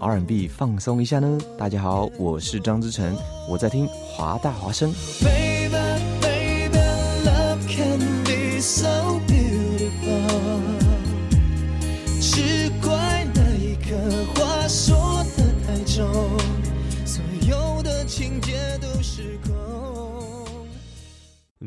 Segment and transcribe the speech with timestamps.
[0.00, 1.38] R&B 放松一下呢？
[1.58, 3.14] 大家好，我是张之成，
[3.48, 4.90] 我在听华大华声。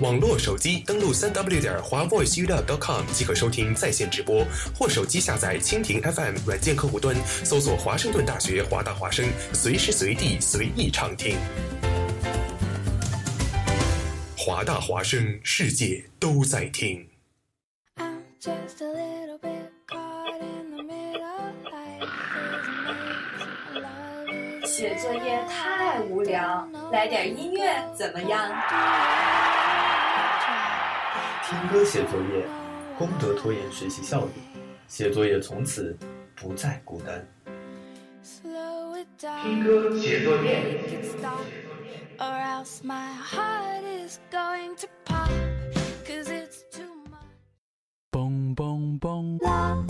[0.00, 11.36] 网络手机登录三 w 点华 voiceup.com 即可收听在线直播，或手机下载蜻蜓 FM 软件客户端，搜索华盛顿大学华大华声，随时随地随意畅听。
[14.36, 17.04] 华大华声，世界都在听。
[24.64, 27.64] 写作业太无聊，来点音乐
[27.98, 28.48] 怎么样？
[31.48, 32.46] 听歌写作业，
[32.98, 34.32] 功德拖延学习效率，
[34.86, 35.96] 写作业从此
[36.36, 37.26] 不再孤单。
[39.42, 40.78] 听歌写作业。
[48.10, 49.87] 嘣嘣嘣！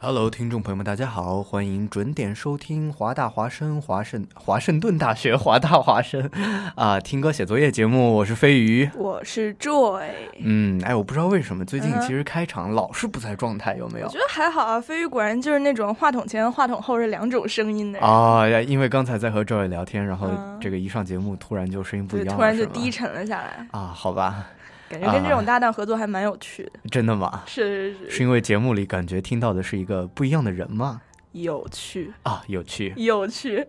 [0.00, 6.30] Hello，听众朋友们，大家好，欢迎准点收听华大华生华盛华盛顿大学华大华生
[6.76, 10.04] 啊，听歌写作业节目，我是飞鱼，我是 Joy。
[10.38, 14.06] 嗯，哎，我不知道为什么最近其实开场老是不在状态，有没有？
[14.06, 18.48] 我觉得还好啊，飞鱼果然就是那种话筒前、话筒后是两种声音的人啊。
[18.60, 20.30] 因为刚才在和 Joy 聊天，然后
[20.60, 23.90] 这个一上节目，突然就声音不一样了，突然就低沉了下来啊。
[23.92, 24.46] 好吧。
[24.88, 27.42] 感觉跟这种搭档合作还蛮有趣的，真的吗？
[27.46, 31.00] 是是是，是因为节目里感觉听到的是一个不一样的人吗？
[31.32, 33.66] 有趣啊，有趣，有趣。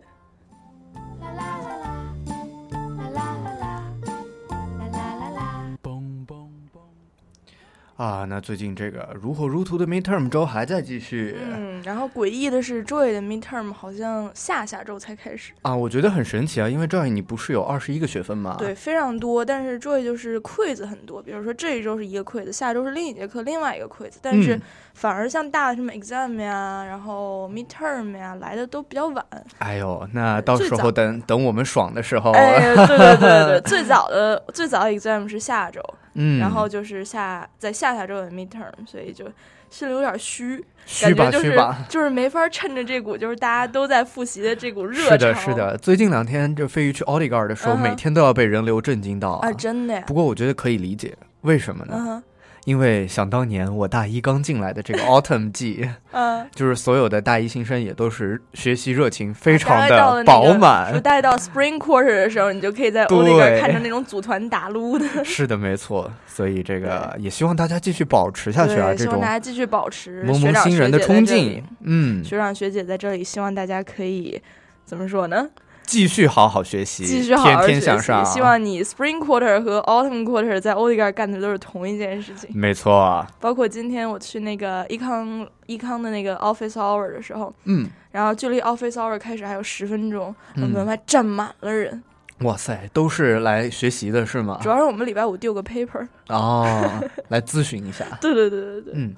[7.99, 11.35] 啊，那最近这个如火如荼的 midterm 周还在继续。
[11.37, 15.51] 嗯，然后诡异的是，Joy 的 midterm 好像下下周才开始。
[15.63, 18.55] 啊，我觉得很神奇啊，因为 Joy 你不是有二十一个学分吗？
[18.57, 19.43] 对，非常多。
[19.43, 24.57] 但是 Joy 就是 quiz 很多，比如说这一周是一个 quiz，下周是另一节课另外一个 quiz，但是
[24.99, 29.25] 反而像大的什么 exam 呀，然后 midterm 呀来的都比较晚。
[29.59, 32.31] 哎呦，那到时候等等我们爽的时候。
[32.31, 33.17] 哎，对对对
[33.47, 35.81] 对， 最早的最早的 exam 是下周。
[36.15, 39.23] 嗯，然后就是下在下下周的 midterm，所以就
[39.69, 45.77] 心里有点虚，虚吧虚吧，就是没法趁着这股就是大家都在复习的这股热是的，是的。
[45.77, 49.53] 最近两天就飞鱼去奥利 r 的时候，每天都要被人流震惊到啊！
[49.53, 50.03] 真的呀。
[50.05, 52.21] 不过我觉得可以理解，为什么呢？
[52.69, 60.93] 因为想当年我大一刚进来的这个 autumn 季，嗯，就是所有的大一新生也都是学习热情非常的饱满。
[61.01, 65.07] 大概到 Spring Quarter 的时候，你就可以在对 o l i g a 看着那种组团打撸的。
[65.25, 66.11] 是的，没错。
[66.27, 71.63] 所以这个也希望大家继续保持下去啊，对，希望这种大家继续保持萌萌新人的冲劲。
[71.81, 74.39] 嗯，学长学姐在这里，希望大家可以
[74.85, 75.49] 怎么说呢？
[75.89, 78.23] 继续好好学习，继续好好天天学习向上。
[78.25, 82.49] 希望你 Spring Quarter 和 Autumn Quarter 在 o l i g a 干的都是同一件事情。
[82.53, 92.03] 没错，包括今天我去那个伊康伊康的那个 Office Hour 的时候，嗯，然后距离 Office Hour 开始还有十分钟，嗯门外站满了人。
[92.41, 94.69] 哇塞，都是来学习的是吗主？
[94.69, 96.07] 要是我们礼拜五丢个 paper。
[96.27, 96.87] 哦，
[97.29, 98.05] 来咨询一下。
[98.21, 99.15] 对对对对对，嗯，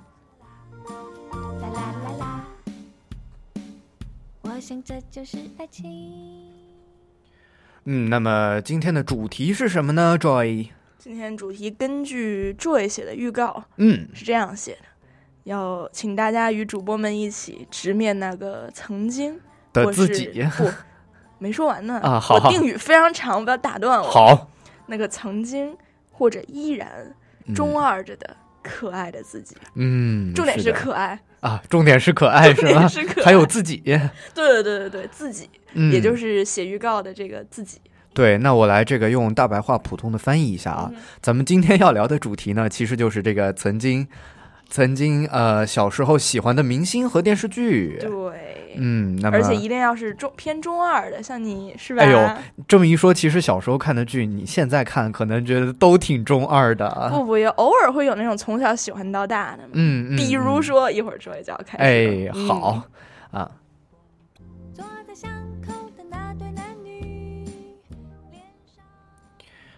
[1.62, 2.46] 啦啦啦啦，
[4.44, 6.61] 我想这就是爱情。
[7.86, 10.70] 嗯，那么今天的主题是什么呢？Joy，
[11.00, 14.86] 今天主题根据 Joy 写的预告嗯，是这样写的：
[15.46, 19.40] 要请大家与主播们一起直面那个曾经
[19.74, 20.48] 的自己。
[20.58, 20.70] 不，
[21.40, 22.40] 没说完呢 啊好。
[22.40, 24.48] 好我定语非常长，不要打断我。，好，
[24.86, 25.76] 那个曾经
[26.12, 27.56] 或者依然嗯。
[27.56, 33.22] 中二着的可爱的自己，嗯，重点是可爱，啊，重点是可爱是重点吗是可？
[33.22, 33.26] 爱。
[33.26, 33.98] 还有自己， 对
[34.36, 37.80] 对对对对，自己，嗯，也就是写预告的这个自己。
[38.14, 40.90] 对，那我来这个用大白话普通的翻译一下啊。
[40.94, 44.06] 嗯咱们今天要聊的主题呢，其实就是这个曾经，
[44.72, 47.98] 曾经呃小时候喜欢的明星和电视剧。
[48.00, 52.02] 对，嗯，那么而且一定要是中偏中二的，像你是吧？
[52.02, 52.30] 哎呦
[52.70, 57.10] 这么一说，其实小时候看的剧，你现在看可能觉得都挺中二的。
[57.12, 59.72] 不不，也偶尔会有那种从小喜欢到大的嘛。
[59.74, 62.30] 嗯嗯，比如嗯，说一会儿说就要开始了。
[62.30, 62.82] 哎，嗯好
[63.32, 63.52] 啊。
[64.74, 65.14] 坐在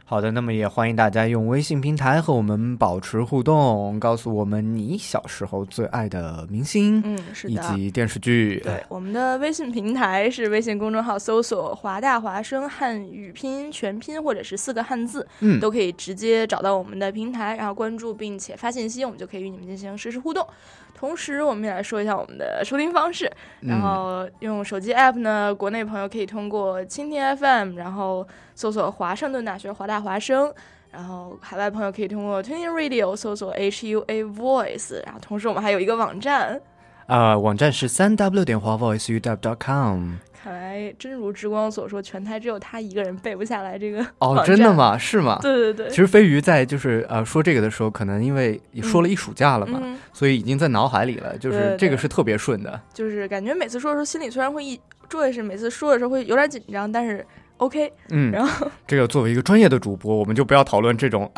[0.05, 7.53] 好的，那么也欢迎大家用微信平台和我们保持互动，告诉我们你小时候最爱的明星、嗯，是的。
[7.53, 8.59] 以及电视剧。
[8.63, 20.45] 对，我们的微信平台是微信公众号搜索“华大华声汉语拼音全拼”或者是四个汉字，嗯，都可以直接找到我们的平台，然后关注并且发信息，我们就可以与你们进行实时互动。
[20.93, 23.29] 同时，我们也来说一下我们的收听方式。
[23.61, 30.53] 然嗯后用手机 app 呢，国内朋友可以通过蜻蜓 FM，然后搜索华盛顿大学华大华声。
[30.91, 36.61] 然后海外朋友可以通过 Tuning Radio 搜索 HUA Voice，然后同时我们还有一个网站，
[37.05, 40.13] 啊、网站是三 w 点华 voiceuw.com。
[40.43, 44.97] 看来真如之光所说，全台只有他一个人背不下来这个哦，真的吗？
[44.97, 45.39] 是吗？
[45.41, 52.77] 对对对，其实飞鱼在就是呃说这个的时候，可能因为也说了一暑假了嘛，嗯，所以已经在脑海里了，就是这个是特别顺的。
[52.93, 54.77] 就是感觉每次说的时候，心里虽然会一，
[55.07, 57.93] 这也是每次说的时候会有点紧张，但是 OK。
[58.09, 61.31] 嗯，然后这个作为一个专业的主播，我们就不要讨论这种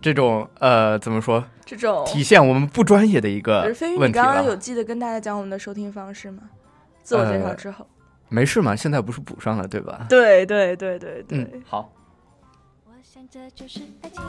[0.00, 3.68] 这种呃怎么说这种体现我们不专业的一个
[3.98, 4.54] 你刚刚有。
[4.56, 6.42] 记得跟大家讲我们的收听方式吗？
[7.02, 7.86] 自我介绍呃之后，
[8.28, 10.06] 没事嘛，现在不是补上了对吧？
[10.08, 11.92] 对对对对对，嗯，好
[12.86, 14.22] 我想这就是爱情。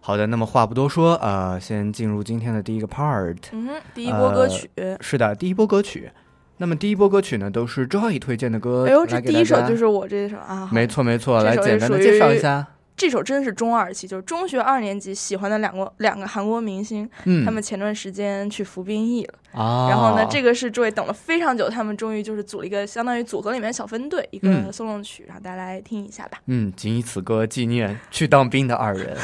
[0.00, 3.36] 好的，那么话不多说，呃，先进入今天的第一个 part。
[3.50, 4.70] 嗯，第一波歌曲，
[5.00, 6.10] 是的，第一波歌曲。
[6.58, 8.84] 那么第一波歌曲呢，都是 Joy 推荐的歌。
[8.86, 12.66] 哎呦，这第一首就是我这首啊，没错没错，来简单的介绍一下。
[12.96, 19.34] 这首真是中二期，就是中学二年级喜欢的两个两个韩国明星，嗯，他们前段时间去服兵役了。
[19.52, 26.38] 啊，然后呢，这个是诸位等了非常久，他们终于就是组了一个相当于组合里面小分队，一个嗯松隆曲，让大家来听一下吧。
[26.46, 29.16] 嗯，仅以此歌纪念去当兵的二人。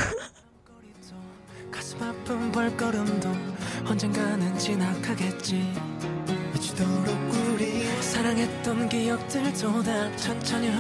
[6.63, 7.09] 미치도록
[7.55, 10.71] 우리 사랑했던 기억들도 다 천천히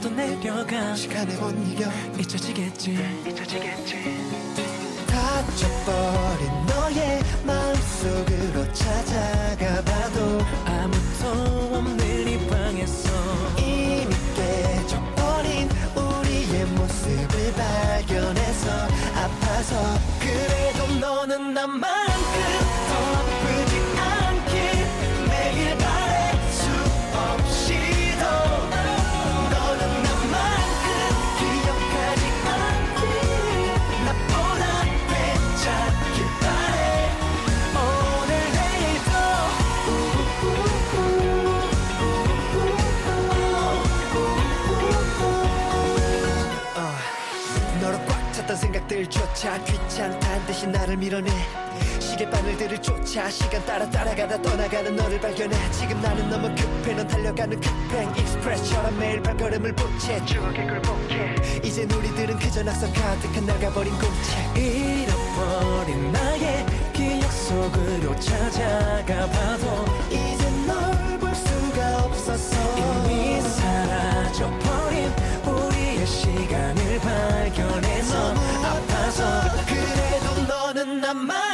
[0.00, 1.90] 또 내려가 시간에 못 이겨.
[2.18, 2.98] 잊혀지겠지.
[3.26, 3.96] 잊혀지겠지.
[5.06, 13.10] 다쳐버린 너의 마음속으로 찾아가 봐도 아무도 없는 이 방에서
[13.58, 18.70] 이미 깨져버린 우리의 모습을 발견해서
[19.14, 22.65] 아파서 그래도 너는 나만큼
[54.26, 55.70] 가다 떠나가는 너를 발견해.
[55.70, 56.94] 지금 나는 너무 급해.
[56.94, 58.10] 넌 달려가는 급행.
[58.16, 61.60] 익스프레스처럼 매일 발걸음을 보채 추억의 굴복해.
[61.62, 64.56] 이젠 우리들은 그저 낙서 가득한 나가버린 공책.
[64.56, 72.56] 잃어버린 나의 기억 속으로 찾아가 봐도 이젠 널 볼 수가 없었어
[73.06, 75.12] 이미 사라져버린
[75.46, 79.24] 우리의 시간을 발견해서 아파서
[79.66, 81.45] 그래도 너는 나만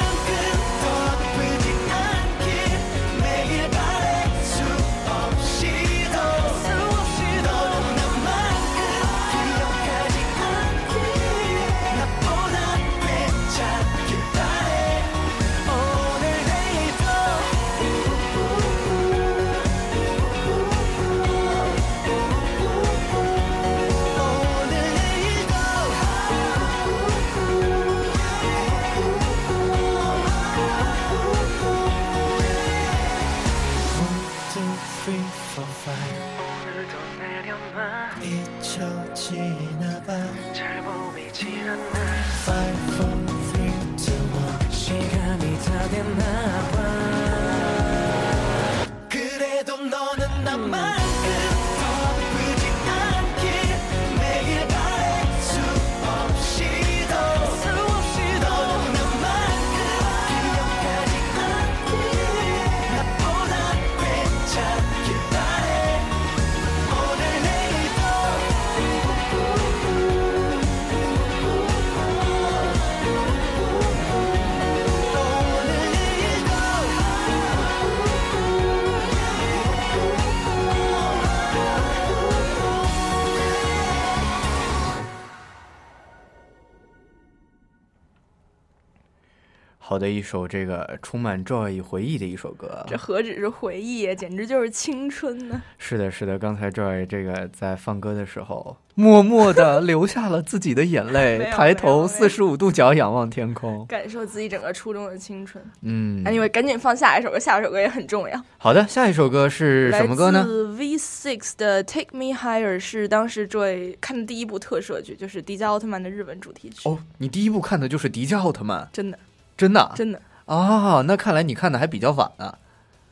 [90.02, 92.84] 的一首这个充满 joy 回忆的一首歌。
[92.88, 95.62] 这何止是回忆，简直就是青春呢！
[95.78, 103.86] 是的，是的，刚才 joy 这个在放歌的时候，默默的 流下了自己的眼泪，抬头四十五度角仰望天空。
[103.86, 105.64] 感受自己整个初中的青春。
[105.82, 108.42] 嗯，anyway，赶紧放下一首歌，下一首歌也很重要。
[108.58, 110.40] 好的，下一首歌是什么歌呢？
[110.40, 116.88] 来自 V6 的《Take Me Higher》是当时 Joy 看的第一部特摄剧，就是迪迦奥特曼的日文主题曲。
[116.88, 119.18] 哦，你第一部看的就是迪迦奥特曼，真的，
[119.62, 121.04] 真的啊真的，哦？
[121.06, 122.52] 那看来你看的还比较晚啊。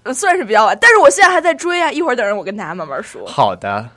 [0.03, 3.25] 呃算是比较晚，但是我现在还在追啊，一会儿等着我跟大家慢慢说。
[3.27, 3.89] 好的，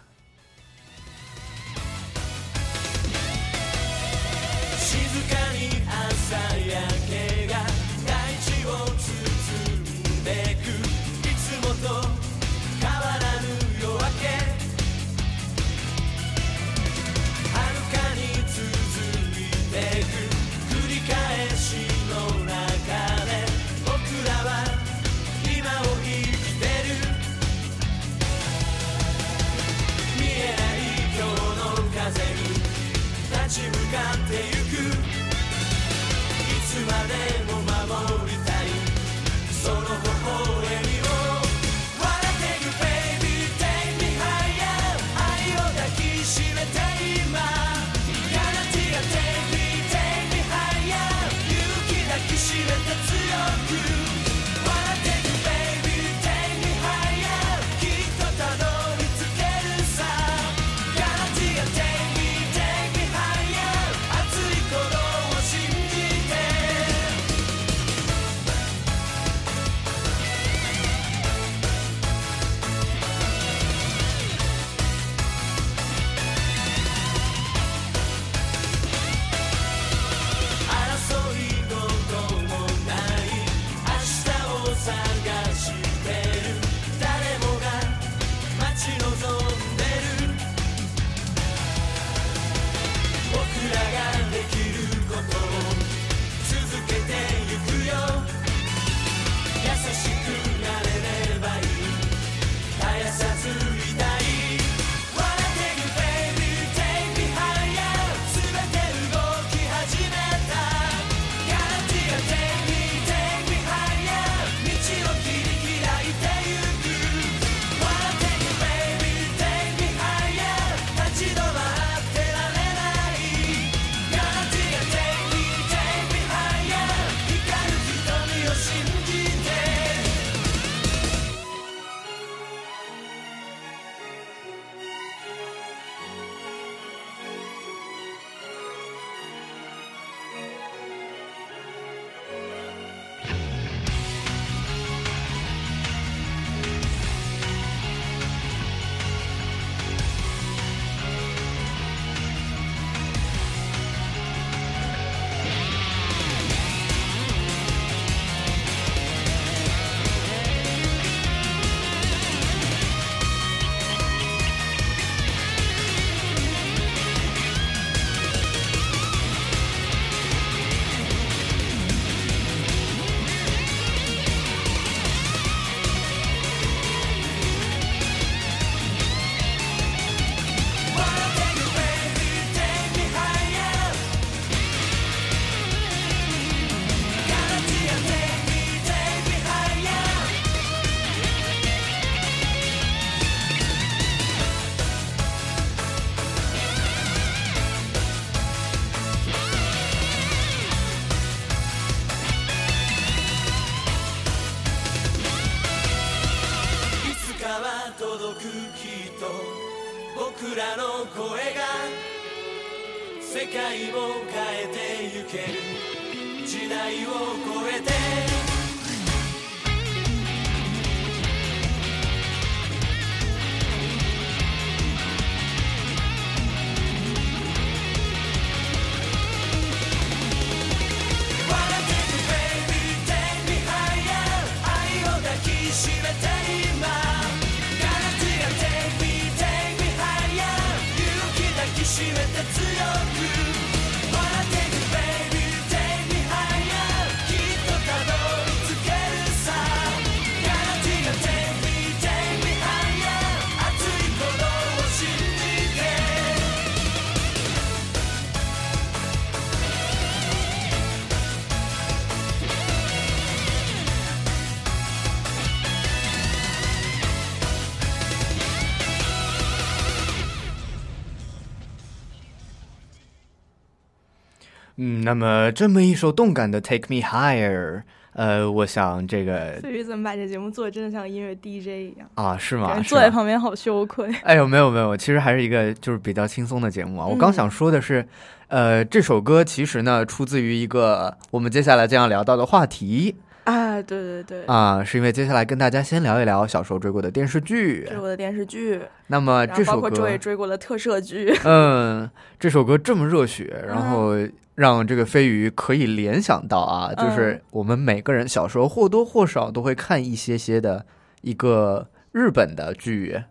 [274.77, 277.77] 嗯，那么这么一首动感的《Take Me Higher》，
[278.13, 282.09] 呃，我想这个飞鱼怎么把这节目做的真的像音乐 DJ 一样？
[282.15, 282.79] 啊，是吗？
[282.81, 284.09] 坐在旁边好羞愧。
[284.23, 287.05] 哎呦，没有没有，其实还是一个就是比较轻松的节目啊。
[287.05, 288.05] 我刚嗯想说的是，
[288.47, 297.93] 呃，这首歌其实呢出自于一个我们接下来将要聊到的话题啊，对对对，啊，是因为接下来跟大家先聊一聊小时候追过的电视剧这。
[297.93, 301.31] 是我的电视剧，那么然后包括这首歌周也追过的特摄剧。
[301.43, 302.09] 嗯，
[302.39, 304.15] 这首歌这么热血，然嗯后
[304.55, 310.85] 让这个飞鱼可以联想到啊，就是嗯我们每个人小时候或多或少都会看一些些的
[311.21, 313.23] 一个日本的剧，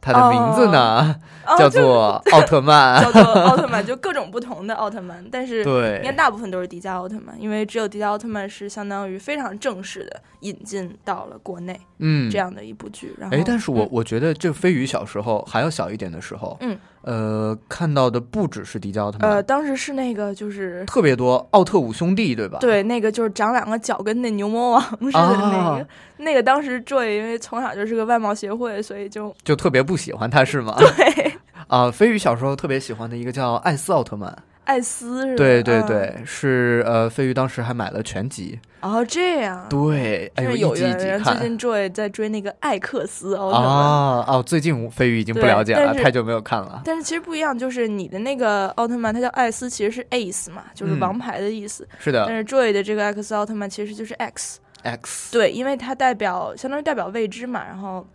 [0.00, 1.16] 它的名字呢、
[1.46, 3.00] 哦叫做 奥特曼。
[3.04, 5.98] 叫做奥特曼，就各种不同的奥特曼，但是对。
[5.98, 13.14] 应该大部分都是迪迦奥特曼，因为只有迪迦奥特曼是相当于非常正式的引进到了国内嗯，这样的一部剧。
[13.16, 13.88] 然后，哎，但是我、嗯。
[13.92, 30.74] 我觉得这飞鱼小时候还要小一点的时候，嗯，呃，看到的不只是迪迦奥特曼，呃，当时是那个就是特别多奥特五兄弟，对吧？，对那个就是长两个脚跟那牛魔王似的那个，啊那个当时 Joy 因为从小就是个外貌协会，所以就就特别不喜欢他，是吗？
[30.82, 31.32] 对。
[31.68, 34.36] 啊，飞鱼小时候特别喜欢的一个叫艾斯奥特曼，
[34.66, 35.36] 艾斯是吧？
[35.36, 41.48] 对对嗯，对，是呃，飞鱼当时还买了全集，哦这样，对，哎呦，因为有一集一集看最。
[41.48, 43.68] 近 Joy 在追那个艾克斯奥特曼。
[43.68, 46.82] 啊哦，最近飞鱼已经不了解了，太久没有看了。
[46.84, 51.88] 但是其实不一样，就是你的那个奥特曼，它叫艾斯，其实是 Ace 嘛，就是嗯王牌的意思。
[51.98, 57.64] 是的但是 Joy 的这个艾克斯奥特曼其实就是 X，，X，对，因为它代表相当于代表未知嘛。
[57.64, 58.06] 然后，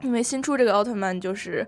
[0.00, 1.66] 因为新出这个奥特曼就是，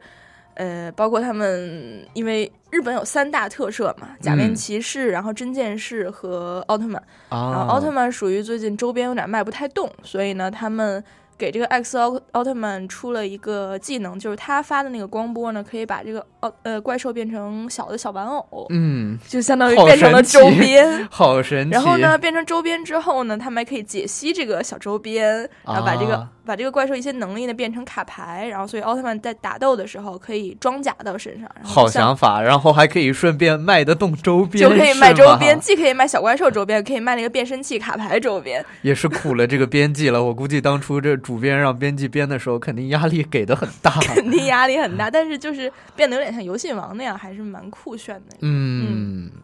[0.54, 7.02] 呃，包括他们，因为日本有三大特摄嘛，假面嗯骑士，然后真剑士和奥特曼。
[7.28, 11.02] 啊，然后奥特曼属于最近周边有点卖不太动，所以呢，他们
[11.36, 21.04] 给这个 X 奥奥特曼出了一个技能，就是他发的那个光波呢，可以把这个奥呃怪兽变成小的小玩偶，嗯，就相当于变成了周边。
[21.10, 21.72] 好神奇。
[21.72, 38.64] 然后呢，变成周边之后呢，他们还可以解析这个小周边，然后把这个、啊把这个怪兽一些能力呢变成卡牌，然后所以奥特曼在打斗的时候可以装甲到身上，好想法，然后还可以顺便卖得动周边，就可以卖周边，既可以卖小怪兽周边，可以卖那个变身器卡牌周边。
[38.82, 40.22] 也是苦了这个编辑了。
[40.22, 43.90] 我估计当初这主编让编辑编的时候，肯定压力给的很大。
[44.00, 48.36] 肯定压力很大，但是就是变得有点像游戏王那样，还是蛮酷炫的。
[48.40, 49.43] 嗯，啦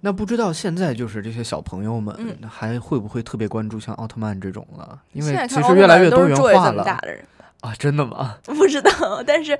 [0.00, 4.98] 那不知道现在就是这些小朋友们嗯还会不会特别关注像奥特曼这种了？
[5.12, 6.84] 因为其实越来越多元化了
[7.62, 7.74] 啊！
[7.78, 8.36] 真的吗？
[8.44, 8.90] 不知道，
[9.26, 9.58] 但是。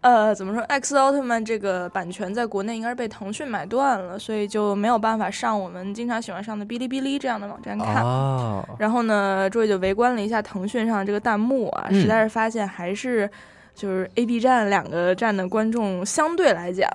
[0.00, 8.04] 呃，怎么说？X 奥特曼这个版权在国内应该是被腾讯买断了，所以就没有办法上我们经常喜欢上的哔哩哔哩这样的网站看。
[8.04, 13.28] 哦，然后呢，Joy 就围观了一下腾讯上这个弹幕啊，嗯实在是发现还是
[13.74, 16.88] 就是 A、B 站两个站的观众相对来讲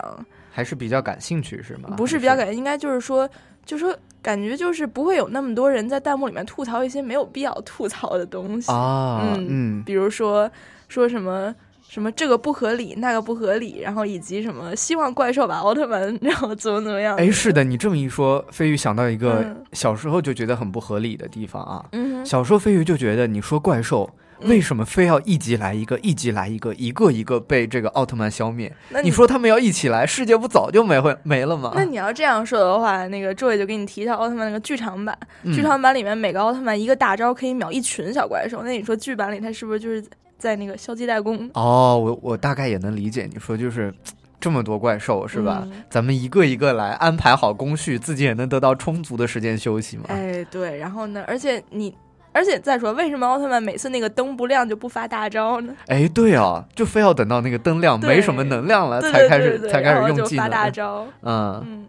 [0.53, 1.89] 还是比较感兴趣是吗？
[1.97, 3.27] 不是比较感，应该就是说，
[3.65, 10.49] 就说感觉就是不会有那么多人在弹幕里面吐槽一些没有必要吐槽的东西，啊，嗯嗯，比如说
[10.87, 11.53] 说什么。
[11.89, 17.15] 什么这个不合理，那个不合理，然后以及什么希望怪兽把奥特曼， 然后怎么怎么样？
[17.17, 21.85] 哎，是的，你这么一说，飞鱼想到一个嗯小时候就觉得很不合理的地方啊。
[21.91, 28.71] 嗯，小时候飞鱼就觉得，你说怪兽嗯为什么非要一集来一个，一集来一个，一个一个被这个奥特曼消灭？
[28.89, 31.71] 那你说他们要一起来，世界不早就没会 没了吗？
[31.75, 40.03] 那你要这样说的话，那个 Joy 就给你提一下奥特曼那个剧场版，嗯剧场版里面每个奥特曼一个大招可以秒一群小怪兽，那你说剧版里他是不是就是
[40.37, 41.49] 在那个消极怠工？
[41.53, 43.93] 哦，我我大概也能理解，你说就是。
[44.39, 45.61] 这么多怪兽是吧？
[45.63, 50.03] 嗯咱们一个一个来安排好工序，自己也能得到充足的时间休息嘛。
[50.09, 51.95] 哎，对，然后呢，而且你
[52.33, 55.73] 而且再说，为什么奥特曼每次那个灯不亮就不发大招呢？
[55.87, 60.43] 哎，对啊，就非要等到那个灯亮，没什么能量了，才开始才开始用技能。
[60.43, 61.05] 发大招。
[61.21, 61.85] 嗯，嗯。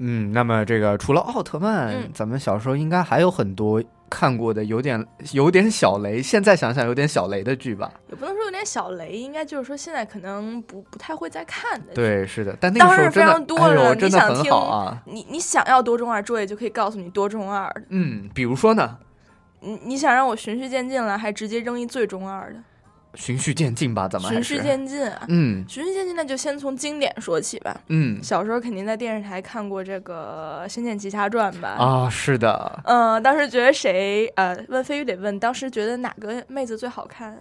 [0.00, 7.92] 嗯，那么这个除了奥特曼，嗯咱们小时候应该还有很多看过的有点有点小雷，现在想想有点小雷的剧吧？
[8.08, 13.94] 也不能说有点小雷，应该就是说现在可能不不太会再看的。，对，是的，但那个当然非时候真的，常多了。
[13.94, 15.02] 你真的很想听好啊。
[15.06, 17.72] 你你想要多中二，桌也就可以告诉你多中二。
[17.90, 18.98] 嗯，比如说呢，
[19.60, 22.58] 你你想让我循序渐进了，还直接扔一最中二的？
[23.18, 25.22] 循序渐进吧，咱们循序渐进啊！
[25.26, 27.76] 嗯循序渐进，那就先从经典说起吧。
[27.88, 31.70] 嗯小时候肯定在电视台看过这个《仙剑奇侠传》吧？
[31.70, 37.36] 啊，是的，嗯，当时觉得谁呃，问飞鱼得问，当时觉得哪个妹子最好看？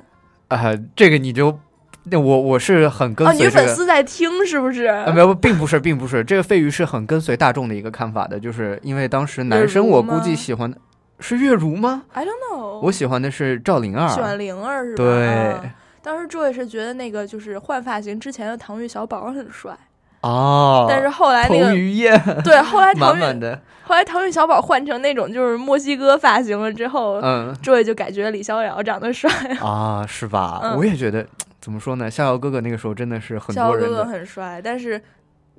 [0.48, 1.60] 啊，这个你就，
[2.06, 3.66] 那我我是很跟哦，女随这个。
[3.68, 4.86] 粉丝在听是不是？
[4.86, 10.78] 啊，没有，并不是，并不是，这个费鱼是很跟随大众的一个看法的，就是因为当时男生我估计喜欢的
[11.20, 14.98] 是月如吗？I don't know，我喜欢的是赵灵儿，喜欢灵儿是吧？
[14.98, 15.64] 对啊
[16.04, 19.76] 当时朱也是觉得那个就是换发型之前的唐钰小宝很帅，
[20.22, 30.62] 哦，但是后来那个对，后来 唐钰满满的，后来唐钰小宝换成那种就是墨西哥发型了之后，嗯朱也就感觉李逍遥长得帅，啊，是吧？
[30.64, 31.28] 嗯我也觉得，
[31.60, 32.10] 怎么说呢？
[32.10, 35.02] 逍遥哥哥那个时候真的是很逍遥哥哥很帅，但是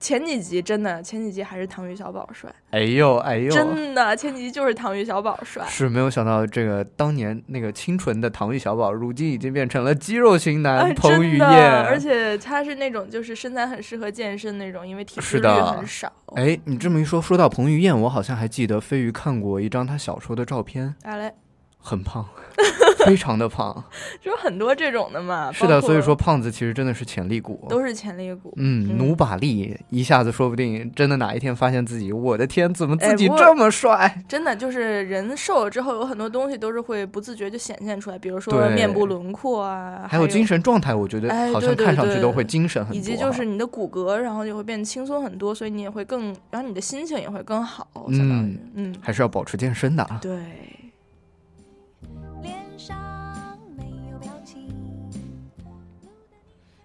[0.00, 5.64] 前几集真的前几集还是唐钰小宝帅，哎呦哎呦，真的前几集就是唐钰小宝帅。
[5.66, 16.12] 是没有想到，这个当年那个清纯的唐钰小宝，如今已经变成了肌肉型男哎，彭于晏，而且他是那种就是身材很适合健身那种，因为体脂率很少。
[16.36, 21.34] 哎，你这么一说，说到彭于晏，我好像还记得飞鱼看过一张他小时候的照片，来来，
[21.78, 22.24] 很胖，
[23.06, 23.84] 非常的胖。
[24.20, 25.50] 就是很多这种的嘛。
[25.52, 27.66] 是的，所以说胖子其实真的是潜力股。
[27.68, 28.52] 都是潜力股。
[28.56, 34.22] 嗯，嗯努把力，一下子说不定真的哪一天发现自己，我的天，怎么自己这么帅？
[34.28, 43.00] 真的就是人瘦了之后，有很多东西都是会不自觉就显现出来，比如说面部轮廓啊，还有精神状态，我觉得哎好像看上去都会精神很多啊。
[43.00, 50.18] 以及就是你的骨骼，然后就会变轻松很多，所以你也会更，然后你的心情也会更好，相当于，嗯，还是要保持健身的啊。
[50.20, 50.36] 对，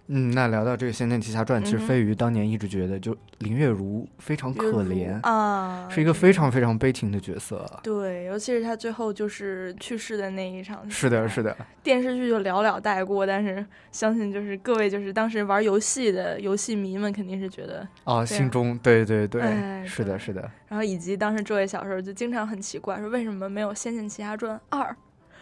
[0.08, 7.64] 嗯，那聊到这个《仙剑奇侠传》，其实飞鱼当年一直觉得，就林月如非常可怜，啊，是一个非常非常悲情的角色。
[7.82, 20.42] 对，尤其是他最后就是去世的那一场，是的，是的，电视剧就寥寥带过，但是相信就是各位就是当时玩游戏的游戏迷们肯定是觉得，啊，心中对对对，哎是的，是的。
[20.68, 24.82] 然后以及当时这位小时候就经常很奇怪，说为什么没有《仙剑奇侠传二》，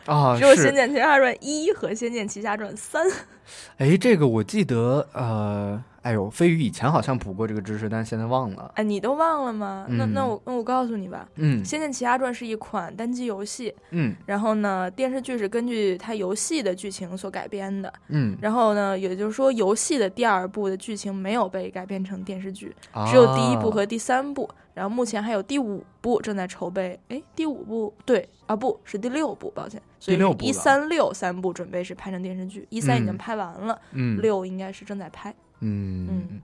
[0.06, 3.06] 啊，只有《仙剑奇侠传一》和《仙剑奇侠传三》。
[3.78, 8.70] 哎，这个我记得，呃，哎呦，飞鱼以前好像补过这个知识，但是现在忘了。
[8.76, 9.84] 哎，你都忘了吗？
[9.90, 17.92] 那那嗯我那我告诉你吧，嗯《仙剑奇侠传》是一款单机游戏，嗯然后呢，电视剧是根据它游戏的剧情所改编的。
[18.08, 22.74] 嗯，然后呢，也就是说，游戏的第二部的剧情没有被改编成电视剧，
[23.10, 24.48] 只有第一部啊和第三部。
[24.74, 26.98] 然后目前还有第五部正在筹备。
[27.08, 29.80] 哎，第五部对啊，不是第六部，抱歉。
[30.00, 35.34] 所以一三六三部准备是拍成电视剧，一三已经嗯拍完了，嗯六应该是正在拍。
[35.60, 36.40] 嗯嗯。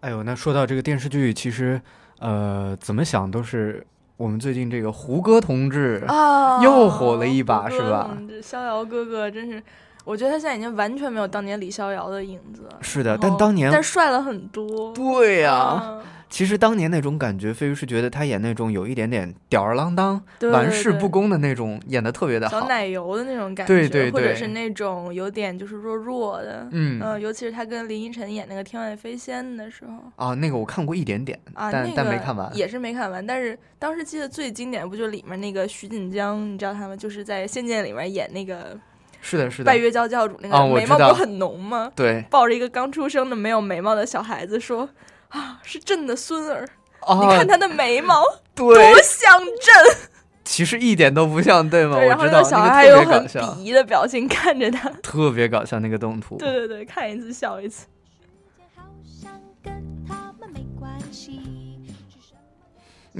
[0.00, 1.80] 哎呦，那说到这个电视剧，其实
[2.20, 3.84] 呃，怎么想都是
[4.16, 8.16] 我们最近这个胡歌同志啊又火了一把，是吧？
[8.42, 9.62] 逍遥哥哥真是，
[10.04, 12.78] 我觉得他现在已经完全没有当年李逍遥的影子了。
[12.80, 14.92] 是的，但当年但帅了很多。
[14.92, 22.68] 对呀、啊其实当年那种感觉，飞鱼是觉得他演那种有一点点吊儿郎当、对玩世不恭的那种，演的特别的好小。
[22.68, 32.54] 奶油的那种感觉，对对对或者是那种有点就是弱弱的，嗯呃尤其是他跟林依晨演那个《天外飞仙》的时候啊，那个我看过一点点，啊，但、那个但没看完。
[32.54, 33.26] 也是没看完。
[33.26, 38.78] 但是当时记得最经典不就里面那个徐锦江，你知道他们就是在《仙剑》里面演那个
[39.20, 41.90] 是的，是的拜，月教教主那啊个眉毛不很浓吗？
[41.94, 44.88] 对抱着一个刚出生的没有眉毛的小孩子说
[45.28, 46.68] ：“啊，是朕的孙儿，
[47.00, 48.22] 啊，你看他的眉毛
[48.54, 49.96] 对多，像朕。
[50.44, 51.96] 其实一点都不像，对吗？
[51.96, 54.88] 对，然后我知道那个小孩还有很，鄙夷的表情看着他。
[55.02, 56.38] 特别搞笑那个动图。
[56.38, 57.86] 对对对，看一次笑一次。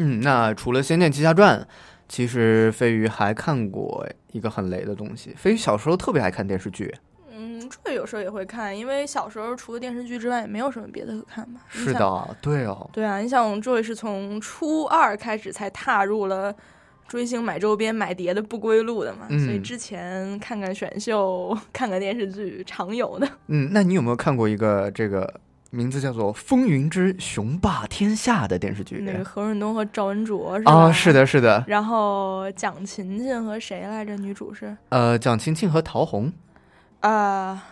[0.01, 1.61] 嗯，那除了《仙剑奇侠传》，
[2.09, 5.35] 其实飞鱼还看过一个很雷的东西。
[5.37, 6.93] 飞鱼小时候特别爱看电视剧，
[7.31, 11.61] 嗯，这有时候也会看，因为小时候除了电视剧之外，也没有什么别的可看嘛。
[11.69, 16.55] 是的，对哦，对啊，你想，Joy 是从初二开始才踏入了
[17.07, 23.29] 追星买周边买碟的不归路的嘛，嗯所以之前看看选秀、 看看电视剧常有的。
[23.47, 25.41] 嗯，那你有没有看过一个这个
[25.71, 29.03] 名字叫做《风云之雄霸天下》的电视剧？
[29.03, 30.73] 那个何润东和赵文卓是吧？
[30.73, 31.13] 啊，是。
[31.13, 34.17] 的，是的，然后蒋勤勤和谁来着？
[34.17, 36.33] 女主是呃，蒋勤勤和陶虹，
[37.01, 37.63] 啊。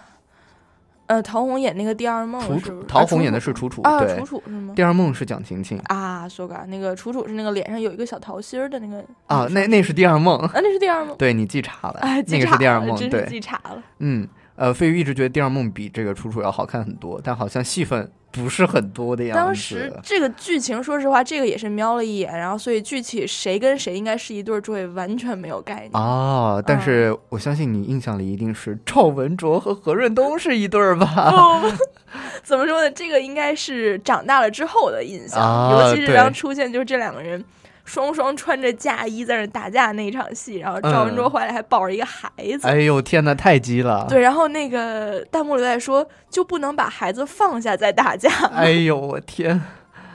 [1.06, 2.84] 呃，陶虹演那个第二梦是不是？
[2.88, 4.72] 陶虹演的是是楚楚，啊，楚，楚是吗？
[4.74, 11.16] 第二梦是蒋勤勤啊，说嘎，那个楚楚是那个脸上有一个小桃心儿的那个啊，那那是第二梦，啊，那是第二梦。
[11.16, 13.80] 对你记岔了，哎，那个是第二梦，对，真是记岔了。
[14.00, 19.44] 嗯，呃，飞鱼一直觉得第二梦比这个楚楚要好看很多，但好像戏份不是很多的样子。
[19.44, 25.90] 当时这个剧情，说实话，这个也是瞄了一眼，然后所以具体谁跟谁应该是一对儿，诸位完全没有概念。
[25.92, 31.60] 啊，但嗯是我相信你印象里一定是赵文卓和何润东是一对儿吧？
[31.60, 31.70] 不，
[32.42, 32.90] 怎么说呢？
[32.90, 37.44] 这个应该是长大了之后的印象，啊尤其是当出现就是这两个人
[37.86, 42.66] 双双穿着嫁衣在那打架那一场戏，然后赵文卓嗯怀里还抱着一个孩子。
[42.66, 44.04] 哎呦天哪，太鸡了！
[44.08, 48.50] 对，然后那个弹幕里在说，就不能把孩子放下再打架吗？
[48.54, 49.62] 哎呦我天，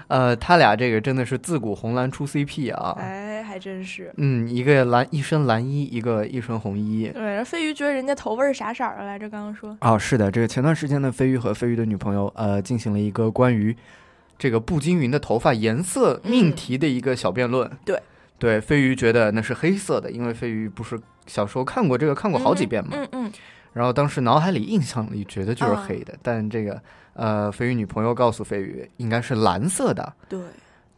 [0.10, 2.96] 呃，他俩这个真的是自古红蓝出 CP 啊。
[3.00, 4.14] 哎，还真是。
[4.18, 7.10] 嗯，一个蓝一身蓝衣，一个一身红衣。
[7.14, 9.30] 对，然后飞鱼觉得人家头发是啥色儿的来着？
[9.30, 13.74] 刚刚说哦，是的，这个前段时间呢，飞鱼和飞鱼的女朋友呃进行了一个关于
[14.42, 17.70] 这个步惊云的头发颜色命题的一个小辩论。
[17.86, 18.02] 对，
[18.40, 23.32] 对，飞鱼觉得那是黑色的，因为飞鱼不是小时候看过这个看过好几遍嘛，嗯嗯，
[23.74, 26.82] 然后当时脑海里印象里觉得就是啊黑的，但这个
[27.14, 30.12] 呃飞鱼女朋友告诉飞鱼应该是蓝色的。
[30.28, 30.40] 对。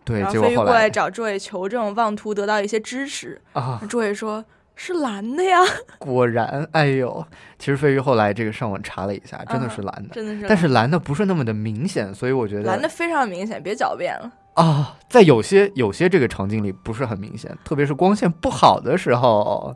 [0.05, 3.41] 对，然结果飞鱼过来找诸位求证，妄图得到一些支持。
[3.53, 4.43] 啊，诸位说
[4.75, 5.59] 是蓝的呀，
[5.99, 7.25] 果然，哎呦，
[7.59, 10.45] 其实飞鱼后来这个上网查了一下，真的是蓝的，真的是。
[10.47, 14.31] 但是蓝的不是那么的明显，所以我觉得蓝的非常明显，别狡辩了。
[14.55, 19.75] 啊，在有些有些这个场景里不是很明显，特别是光线不好的时候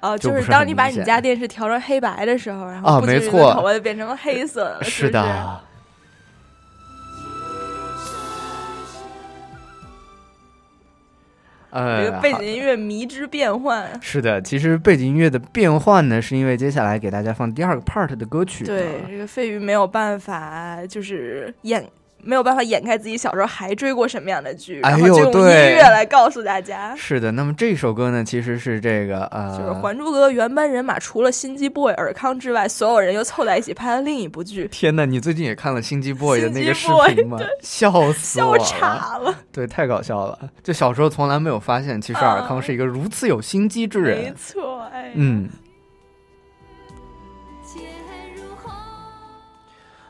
[0.00, 5.10] 哦，就是当你把你家电视调成黑白的时候，然啊后不均匀的没错头发就变成了黑色了，是是
[11.72, 13.90] 呃，这个背景音乐迷之变幻。
[14.00, 18.64] 是的，其实背景音乐的变换呢，是因为接下来给大家放第二个 part 的歌曲。
[18.64, 21.82] 对，这个费玉没有办法，就是掩
[22.22, 26.94] 没有办法掩盖自己小时候还追过什么样的剧，然后就用音乐来告诉大家。
[26.96, 37.38] 是的，那么这首歌呢，其实是这个呃，就是《还珠格格》原班人马，除了心机 boy 尔康之外，所有人又凑在一起拍了另一部剧，天呐，你最近也看了《心机 boy》的那个视频吗？
[37.60, 38.64] 笑死笑我了！
[38.64, 39.34] 笑岔了。
[39.50, 40.38] 对，太搞笑了。
[40.62, 44.34] 就小时候从来没有发现，其实尔康是一个如此有心机之人没。
[44.34, 45.48] 错，哎，嗯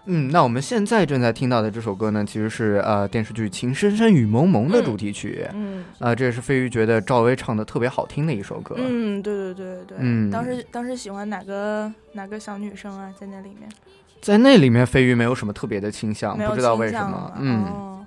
[0.07, 5.47] 嗯，那我们现在正在听到的这首歌呢，其实是呃电视剧《情深深雨蒙蒙》的主题曲。
[5.55, 8.75] 嗯啊、这也是飞鱼觉得赵薇唱的特别好听的一首歌。
[8.79, 13.69] 嗯，对对对对，嗯当时当时喜欢哪个哪个小女生啊，在那里面
[14.21, 17.33] 在那里面，飞鱼没有什么特别的倾向，不知道为什么。
[17.38, 18.02] 嗯、哦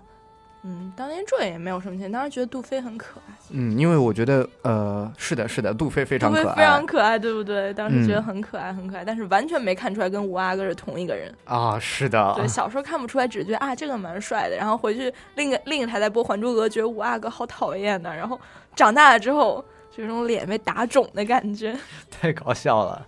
[0.68, 7.72] 嗯，当年追也没有什么钱，当时觉得杜飞很可爱，嗯，因为我觉得呃，是的，是的，杜飞非常可爱，杜飞非常可爱，对不对？
[7.76, 11.32] 当时觉得嗯很可爱，很可爱，但是完全没看出来跟吴阿哥是同一个人。
[11.46, 18.40] 啊，是的，对， 小时候看不出来，只觉得啊这个蛮帅的，然后回去另一个另一台在播《还珠格格》，觉得吴阿哥好讨厌的，然后
[18.76, 19.64] 长大了之后，
[19.96, 21.78] 就有种脸被打肿的感觉。
[22.10, 23.06] 太搞笑了。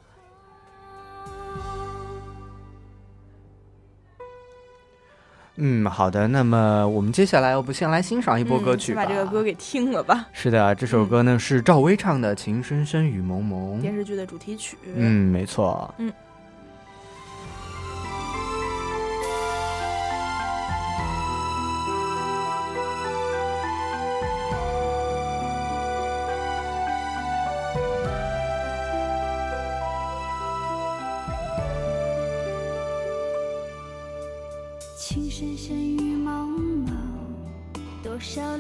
[5.58, 9.04] 嗯，好的，那么我们接下来要不先来欣赏一波歌曲吧？
[9.04, 13.78] 嗯把这个歌给听了吧， 是的，这首歌呢是赵薇唱的《情深深雨蒙蒙》。
[13.82, 14.78] 电视剧的主题曲。
[14.96, 15.94] 嗯，没错。
[15.98, 16.12] 嗯。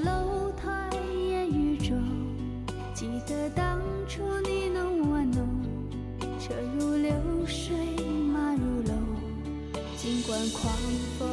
[0.03, 0.89] 楼台
[1.29, 1.97] 烟雨中。
[2.93, 5.47] 记得当初你侬我侬，
[6.39, 7.11] 车如流
[7.45, 7.75] 水
[8.33, 8.93] 马如龙。
[9.97, 10.73] 尽管狂
[11.17, 11.27] 风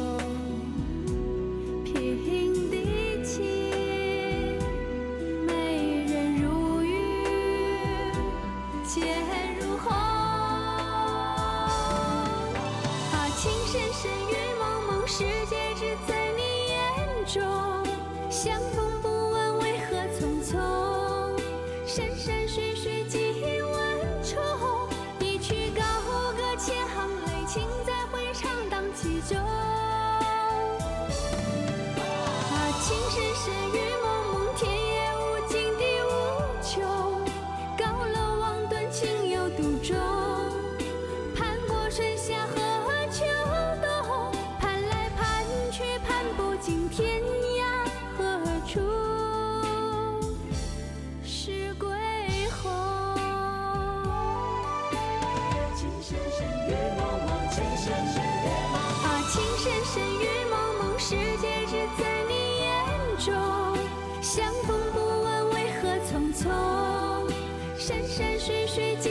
[59.35, 61.09] 情深深雨蒙蒙，世
[61.41, 62.71] 界只在你眼
[63.19, 63.33] 中。
[64.21, 66.47] 相逢不问为何匆匆，
[67.77, 69.09] 山山水水几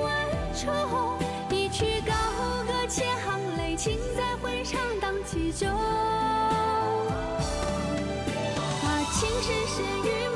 [0.00, 0.14] 万
[0.54, 0.70] 重。
[1.50, 2.12] 一曲高
[2.68, 5.68] 歌千行泪，情在回肠荡气中。
[5.68, 5.74] 啊，
[9.12, 10.28] 情深深雨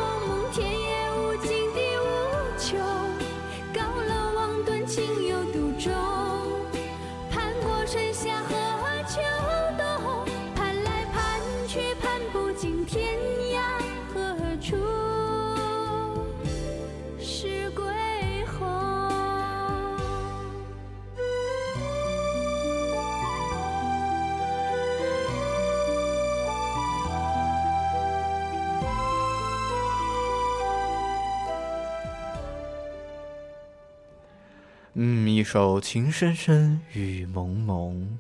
[35.00, 38.18] 嗯，一首情深深雨蒙蒙，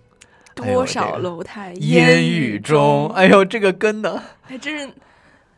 [0.54, 4.88] 多少楼台烟雨雨中，哎呦，这个跟的，还真是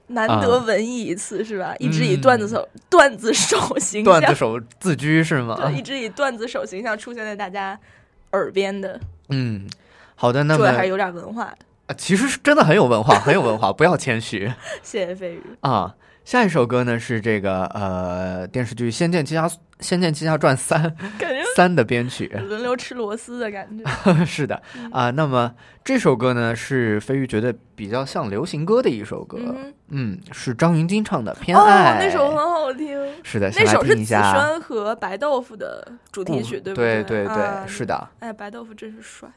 [0.06, 0.40] 难啊。
[0.40, 1.74] 得文艺一次，是吧？
[1.78, 5.58] 一直以嗯段子手、段子手形象，段子手自居是吗？
[5.60, 5.74] 对，？
[5.74, 7.78] 一直以段子手形象出现在大家
[8.32, 9.68] 耳边的，嗯，
[10.14, 11.58] 好的，那么还是有点文化的。
[11.88, 14.50] 啊其实是真的很有文化，很有文化，不要谦虚。
[14.82, 15.94] 谢谢飞宇，啊。
[16.30, 20.80] 下一首歌呢是这个呃电视剧《仙剑奇侠仙剑奇侠传三》
[21.18, 23.84] 感觉三的编曲，轮流吃螺丝的感觉。
[24.24, 24.62] 是的
[24.92, 25.10] 啊。
[25.10, 34.32] 那么这首歌呢是飞鱼觉得比较像流行歌的一首歌，嗯嗯，是张芸京唱的《偏爱》，，那首很好听，是的，那首是子听一下。
[34.32, 38.08] 轩和白豆腐的主题曲，对不对对对啊是的。
[38.20, 39.28] 哎，白豆腐真是帅。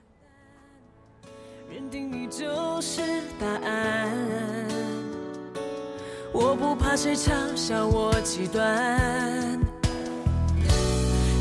[1.71, 3.01] 认定你就是
[3.39, 4.15] 答案，
[6.33, 8.99] 我不怕谁嘲笑我极端，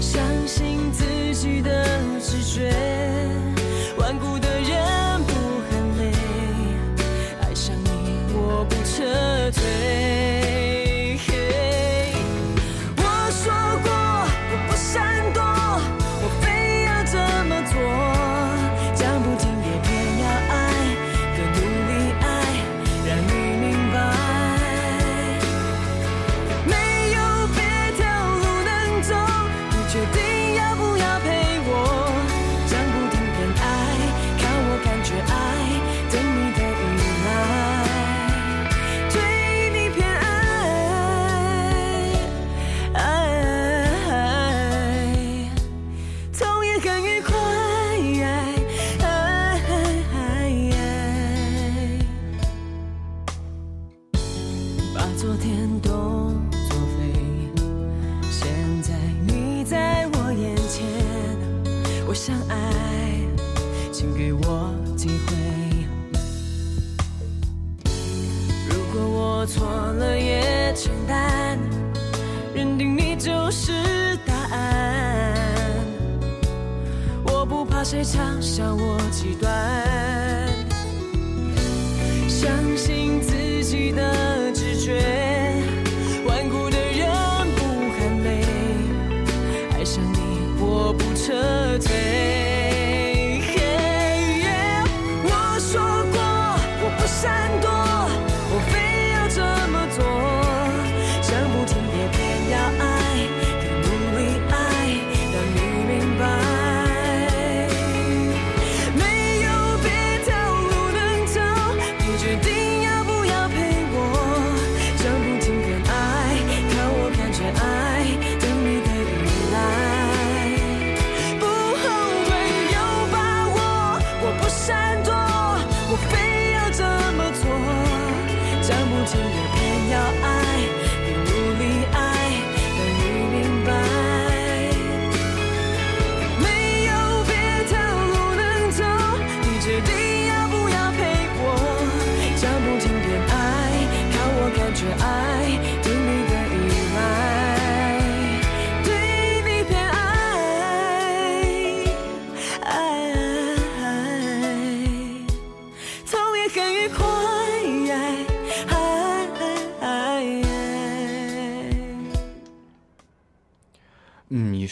[0.03, 1.87] 相信自己的
[2.21, 2.71] 直觉，
[3.97, 4.39] 顽固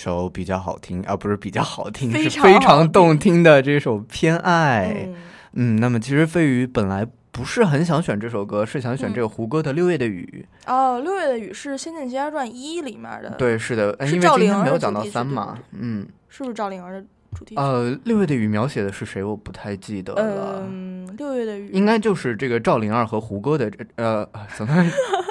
[0.03, 5.07] 首比较好听啊，不是比较好听，非是非常好听常动听的这首《偏爱》。
[5.09, 5.15] 嗯
[5.53, 10.47] 嗯，那么其实飞鱼本来不是很想选这首歌，是想选嗯这个胡歌的《六月的雨》。
[10.73, 17.57] 哦，六月的雨是《仙剑奇侠传一》里面的，对，是的，因为今天赵灵儿没有讲到三嘛，嗯，是不是赵灵儿的主题。
[17.57, 19.25] 呃，六月的雨描写的是谁？
[19.25, 20.63] 我不太记得了。
[20.71, 24.25] 嗯，六月的雨应该就是这个赵灵儿和胡歌的这呃，
[24.57, 24.87] 怎么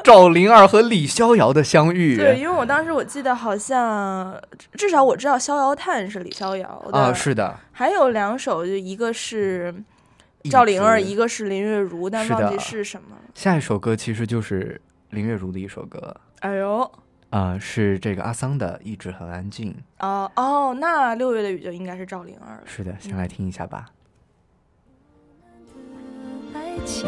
[0.09, 2.17] 赵灵儿和李逍遥的相遇？
[2.17, 4.35] 对，因为我当时我记得好像
[4.73, 9.71] 至少我知道《逍遥叹》是李逍遥的啊，是的，还有两首，就一个是
[10.49, 13.21] 赵灵儿，一个是林月如，但忘记是什么了。
[13.35, 14.81] 下一首歌其实就是
[15.11, 16.91] 林月如的一首歌哎呦，
[17.29, 19.71] 啊、是这个阿桑的《一直很安静》。
[19.99, 22.63] 哦哦，那六月的雨就应该是赵灵儿了。
[22.65, 23.85] 是的，先来听一下吧。
[26.55, 27.07] 爱情，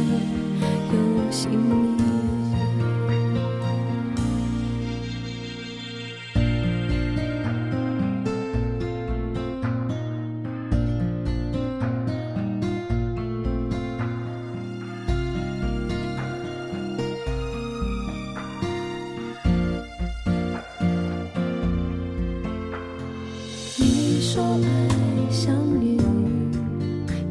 [1.41, 1.97] 有姓名。
[23.77, 25.97] 你说爱像云，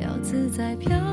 [0.00, 1.09] 要自在飘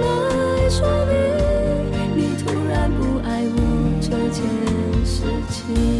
[0.00, 3.56] 来说明你突然不爱我
[4.00, 4.44] 这件
[5.04, 5.97] 事情。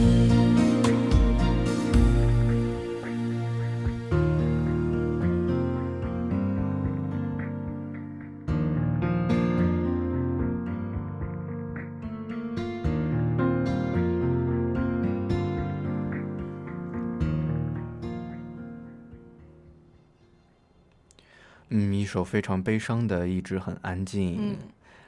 [22.08, 24.36] 首非常悲伤的，一直很安静。
[24.40, 24.56] 嗯，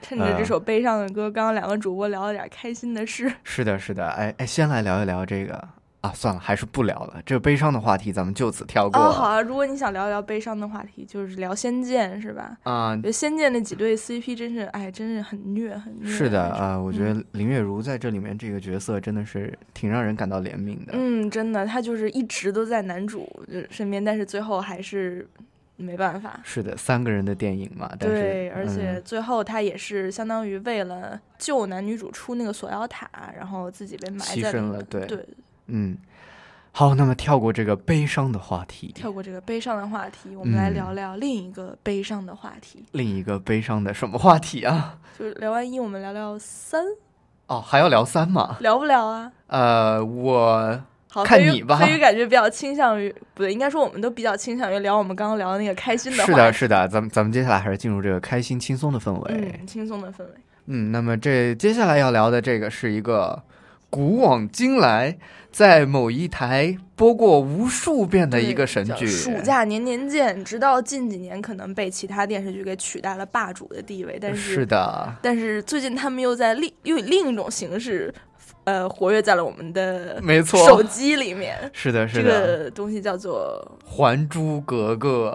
[0.02, 3.32] 趁着这首悲伤的歌，刚刚两个主播聊了点开心的事。
[3.42, 4.06] 是的，是的。
[4.10, 5.68] 哎哎，先来聊一聊这个
[6.00, 7.20] 啊，算了，还是不聊了。
[7.26, 8.98] 这个悲伤的话题，咱们就此跳过。
[8.98, 12.56] 哦，好啊，如果你想聊一聊悲伤的话题，就是聊《仙剑》是吧？
[12.62, 16.10] 啊、我觉得《仙剑》那几对 CP 真是，哎，真是很虐，很虐。
[16.10, 20.92] 是的啊、嗯我觉得林月如在这里面这个角色真的是挺让人感到怜悯的。
[20.94, 25.28] 嗯，真的，她就是一直都在男主呃身边，但是最后还是
[25.80, 26.38] 没办法。
[26.44, 35.26] 是的，三个人的电影嘛，但是对，而且嗯最后他也是相当于为了救男女主出那个锁妖塔，然后自己被埋牺在里面牲了对对，
[35.66, 35.96] 嗯，
[36.72, 44.98] 好，那么跳过这个悲伤的话题，跳过这个悲伤的话题，我们来嗯聊聊另一个悲伤的话题，另一个悲伤的什么话题啊？
[45.18, 46.84] 就是聊完一，我们聊聊三，
[47.46, 48.56] 哦，还要聊三吗？
[48.60, 49.32] 聊不聊啊？
[49.48, 50.80] 呃，我
[51.10, 51.76] 好，看你吧。
[51.76, 56.24] 飞鱼感觉比较倾向于，不对，应该说我们都比较倾向于聊我们刚刚聊的那个开心的。
[56.24, 59.34] 是的，是的，咱们咱们接下来还是进入这个开心轻松的氛围。
[59.34, 60.30] 嗯，轻松的氛围。
[60.66, 63.42] 嗯，那么这接下来要聊的这个是一个
[63.88, 65.18] 古往今来
[65.50, 69.04] 在某一台播过无数遍的一个神剧。
[69.04, 78.14] 暑假年年见，直到近几年可能被其他电视剧给取代了霸主的地位，但是是的，但是最近他们又在另又以另一种形式，
[78.70, 81.58] 呃，活跃在了我们的没错手机里面。
[81.72, 85.28] 是的，是的这，个东西叫做《还珠格格》。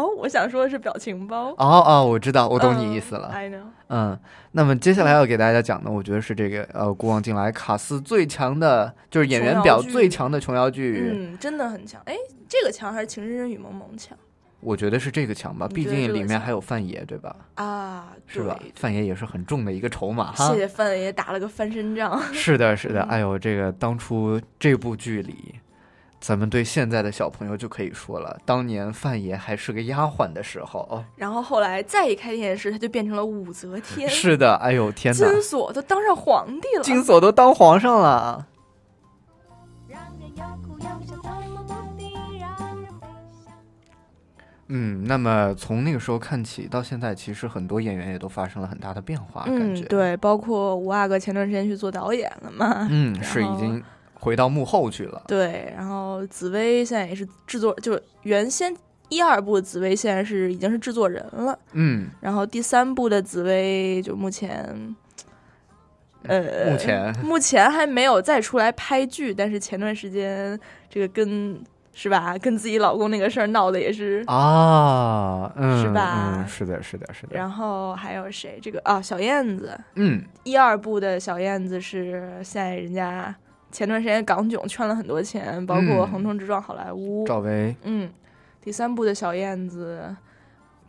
[0.00, 1.50] 哦，我想说的是表情包。
[1.58, 3.28] 哦哦，我知道，我懂你意思了。
[3.28, 3.60] I know。
[3.88, 4.18] 嗯，
[4.52, 12.00] 那么接下来要给大家讲的，我觉得是这个呃，古往今来卡斯最强的，就是演员表最强的琼瑶剧，嗯，真的很强。
[12.06, 12.16] 哎，
[12.48, 14.16] 这个强还是《情深深雨蒙蒙》强
[14.60, 17.34] 我觉得是这个强吧，毕竟里面还有范爷，对吧？
[17.54, 18.08] 啊？
[18.26, 18.58] 是吧？
[18.74, 20.58] 范爷也是很重的一个筹码哈谢。
[20.58, 22.20] 谢范爷打了个翻身仗。
[22.32, 25.54] 是的，是的，嗯哎呦，这个当初这部剧里，
[26.20, 36.82] 咱们对现在的小朋友就可以说了，当年范爷还是个丫鬟的时候，哦然后后来再一开电视，他就变成了武则天，是的，哎呦天哪，金锁都当上皇帝了。
[36.82, 38.46] 金锁都当皇上了。
[39.88, 40.30] 让人
[44.72, 52.86] 嗯，那么从那个时候看起到现在，其实很多演员也都发生了很大的变化，感觉，，嗯对，包括五阿哥前段时间去做导演了嘛。
[52.88, 53.82] 嗯，是已经
[54.14, 55.22] 回到幕后去了。
[55.26, 58.72] 对，然后紫薇现在也是制作，就是原先
[59.08, 64.94] 一二部紫薇现在是已经是制作人了，嗯，然后第三部的紫薇就目前，
[66.22, 70.56] 呃，目前目前还没有再出来拍剧，但是前段时间
[70.88, 71.60] 这个跟
[71.92, 74.22] 是吧，跟自己老公那个事儿闹的也是。
[74.26, 77.36] 啊，嗯，是吧嗯，是的，是的，是的。
[77.36, 78.58] 然后还有谁？
[78.62, 83.34] 这个啊，小燕子，嗯，一二部的小燕子是现在人家
[83.72, 88.08] 前段时间港囧圈了很多钱，包括嗯《横冲直撞好莱坞》赵薇，嗯，
[88.62, 90.14] 第三部的小燕子，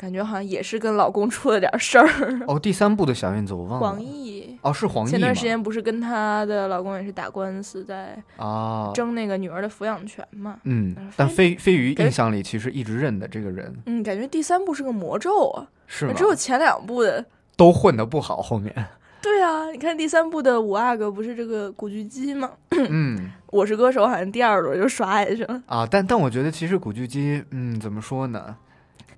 [0.02, 2.08] 感觉好像也是跟老公出了点事儿。
[2.48, 3.88] 哦，第三部的小燕子我忘了。
[3.88, 10.58] 黄奕，哦，是黄奕前段时间不是跟她的老公也是打官司，在啊，争那个女儿的抚养权嘛？
[10.64, 16.14] 嗯呃，但飞飞飞鱼印象里其实一直认的这个人嗯，感觉第三部是个魔咒啊，是吗？
[16.18, 17.24] 只有前两部的。
[17.56, 18.74] 都混的不好，后面，
[19.22, 22.50] 对啊，你看第三部的五阿哥不是这个古巨基吗？
[22.72, 28.56] 嗯 我是歌手好像第二轮就刷下去了，啊，但但我觉得其实古巨基，嗯，怎么说呢？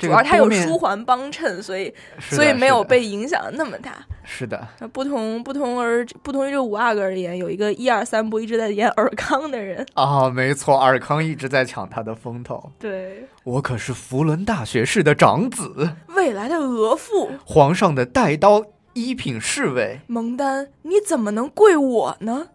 [0.03, 4.05] 这主要他有多面舒缓帮衬，所以所以没有被影响那么大。
[4.25, 12.71] 是的，那不同不同而不同于这五阿哥而言，有一个一二三部一直在演尔康的人，啊，没错，尔康一直在抢他的风头。
[12.79, 22.47] 对我可是福伦大学士的长子，未来的额驸皇上的带刀一品侍卫蒙丹，你怎么能跪我呢？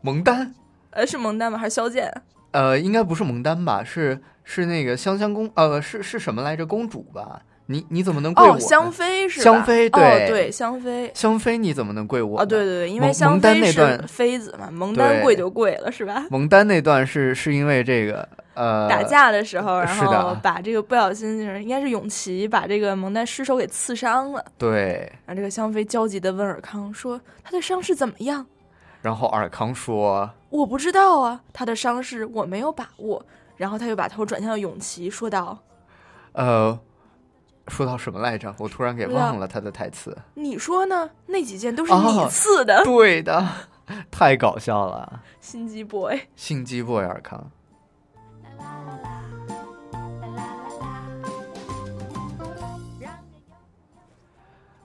[0.00, 0.54] 蒙丹。
[0.90, 1.58] 呃，是蒙丹吗？
[1.58, 2.12] 还是萧剑？
[2.56, 3.84] 呃，应该不是蒙丹吧？
[3.84, 6.64] 是是那个香香公，呃，是是什么来着？
[6.64, 7.42] 公主吧？
[7.66, 9.44] 你你怎么能跪我哦，香妃是吧？
[9.44, 11.10] 香妃对哦，对，香妃。
[11.12, 12.42] 香妃，你怎么能跪我啊？
[12.42, 16.24] 哦，对对对，因为蒙丹妃是那段妃子嘛，蒙丹跪就跪了，是吧？
[16.30, 28.46] 蒙丹那段是是因为这个呃打架的时候，然后把这个不小心就是应该是永琪把这个蒙丹失手给刺伤了，对，然后这个香妃焦急的问尔康说：“他的伤势怎么样？”
[29.02, 33.24] 然后尔康说我不知道啊，他的伤势我没有把握。
[33.56, 35.58] 然后他又把头转向了永琪，说道
[36.32, 36.78] 呃，
[37.68, 38.54] 说到什么来着？
[38.58, 40.14] 我突然给忘了他的台词。
[40.34, 41.08] ：“你说呢？
[41.24, 42.84] 那几件都是哦你刺的。
[42.84, 43.46] 对的，
[44.10, 47.50] 太搞笑了，心机 boy，心机 boy 尔康。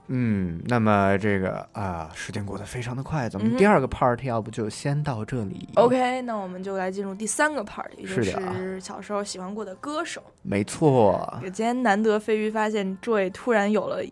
[0.08, 5.68] 嗯，那么这个啊，时间过得非常的快，咱们第二个 part 要不就先到这里。
[5.74, 10.22] OK，那我们就来进入第三个 part，也就是小时候喜欢过的歌手。
[10.42, 14.02] 没错，今天难得飞鱼发现 Joy 突然有了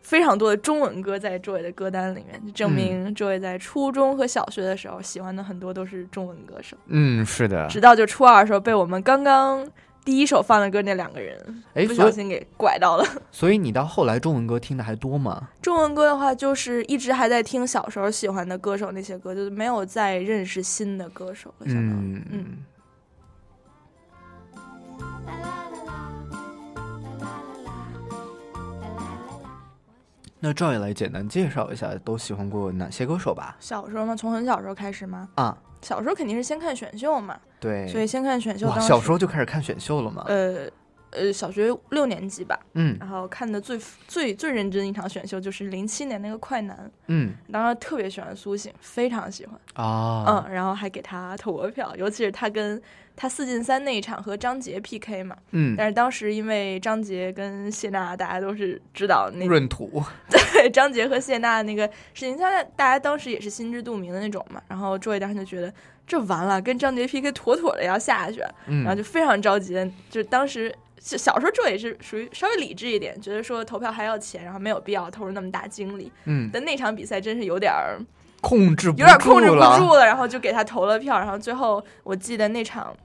[0.00, 2.76] 非常多的中文歌在 Joy 的歌单里面，就证嗯。
[2.76, 9.66] 明 Joy 在初中和小学的时候喜欢的很多都是中文歌手，嗯，是的，直到就初二的时候被我们刚刚
[10.04, 13.04] 第一首放的歌那两个人哎，不小心给拐到了。
[13.30, 15.48] 所以你到后来中文歌听的还多吗？
[15.60, 21.66] 中文歌的话，就是一直还在听小时候喜欢的歌手那些歌，就是没有再认识新的歌手了。
[21.66, 22.64] 相当于嗯嗯，
[30.40, 33.56] 那赵也来简单介绍一下，都喜欢过哪些歌手吧？
[33.60, 38.66] 小时候嘛，从很小时候开始嘛，啊，小时候肯定是先看选秀嘛，对，所以先看选秀。
[38.66, 40.24] 哇，当时小时候就开始看选秀了吗？
[40.28, 40.68] 呃
[41.10, 52.80] 呃，小学六年级吧，嗯然后看的最最最认真的一场选秀就是零七年那个快男，嗯当时特别喜欢苏醒，非常喜欢，啊，嗯，然后还给他投过票，尤其是他跟
[53.16, 64.62] 他四进三那一场和张杰 PK 嘛，嗯，但是当时因为张杰跟谢娜大家都是知道那闰土， 对张杰和谢娜那个事情，现在大家当时也是心知肚明的那种嘛。
[64.68, 65.72] 然后周伟当时就觉得
[66.08, 68.82] 这完了，跟张杰 PK 妥妥的要下去，嗯。
[68.82, 69.74] 然后就非常着急，
[70.10, 76.10] 就是当时小小时候这也是属于稍微理智一点，觉得说投票还要钱，然后没有必要投入那么大精力。
[76.24, 78.00] 嗯，但那场比赛真是有点儿
[78.40, 82.96] 控制不有点控制不住了，然后就给他投了票，然后最后我记得那场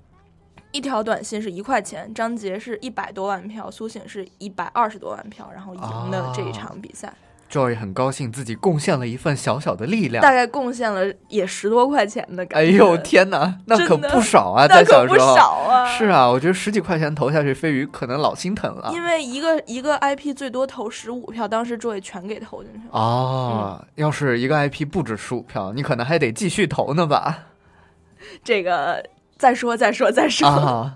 [0.71, 7.13] 一条短信是一块钱，张杰是一百多万票，苏醒是一百二十多万票，然后赢的这一场比赛，
[7.53, 10.31] Joy 很高兴自己贡献了一份小小的力量大。
[10.31, 12.71] 概贡献了也十多块钱的感觉。
[12.71, 15.35] 哎呦天哪，那可不少啊，那可不在小时候。
[15.35, 15.85] 少啊！
[15.85, 18.89] 是啊，我觉得十几块钱投下去，飞鱼可能老心疼了。
[18.91, 22.99] 因为一个一个 IP 最多投十五票，当时 Joy 全给投进去了。
[22.99, 27.49] 哦，要是一个 IP 不止十五票，你可能还得继续投呢吧？
[28.43, 29.05] 这个
[29.37, 30.47] 再说再说再说。
[30.47, 30.95] 啊，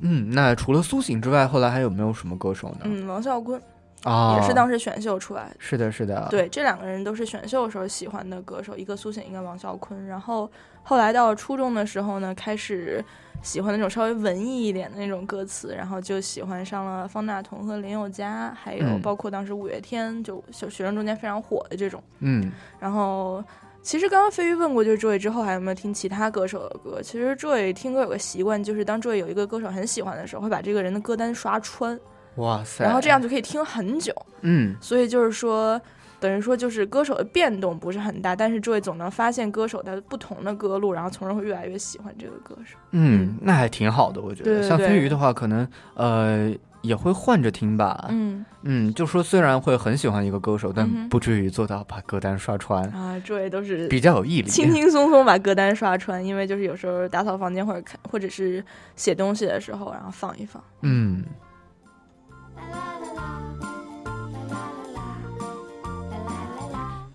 [0.00, 2.80] 嗯，那除了苏醒之外，后来还有没有什么歌手呢？
[2.84, 3.60] 嗯，王啸坤
[4.04, 5.56] 啊，也是当时选秀出来的。
[5.58, 10.06] 是的，是的，，对，这两个人都是选秀的时候喜欢的歌手，一个苏醒，一个王啸坤。
[10.06, 10.50] 然后
[10.82, 13.04] 后来到初中的时候呢，开始
[13.42, 22.02] 喜欢那种稍微文艺一点的那种歌词，然后就喜欢上了方大同和林宥嘉，还有嗯包括当时五月天，就小学生中间非常火的这种。
[22.20, 23.42] 嗯，然后，
[23.86, 27.00] 其实刚刚飞鱼问过，就是周伟之后还有没有听其他歌手的歌？
[27.00, 31.96] 其实周伟听歌有个习惯，就是当周伟有一个歌手很喜欢的时候，会把这个人的歌单刷穿，
[32.34, 34.12] 哇塞，然后这样，就可以听很久。
[34.40, 35.80] 嗯，所以就是说，
[36.18, 42.76] 等于说就是歌手的变动不是很大，但是周伟总能发现歌手的不同的歌路，然后从而会越来越喜欢这个歌手。
[42.90, 44.64] 嗯，那还挺好的，我觉得。
[44.64, 45.64] 像对对对飞鱼的话，可能
[45.94, 46.52] 呃
[46.86, 48.06] 也会换着听吧。
[48.10, 54.48] 嗯嗯，就说虽然会很喜欢一个歌手，但不至于做到把歌单刷穿，啊，诸位都是比较有毅力。
[54.48, 58.64] 轻轻松松把歌单刷穿，因为就是有时候打扫房间或者看或者是
[58.96, 60.62] 写东西的时候，然后放一放。
[60.82, 61.24] 嗯，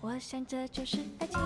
[0.00, 1.38] 我想这就是爱情。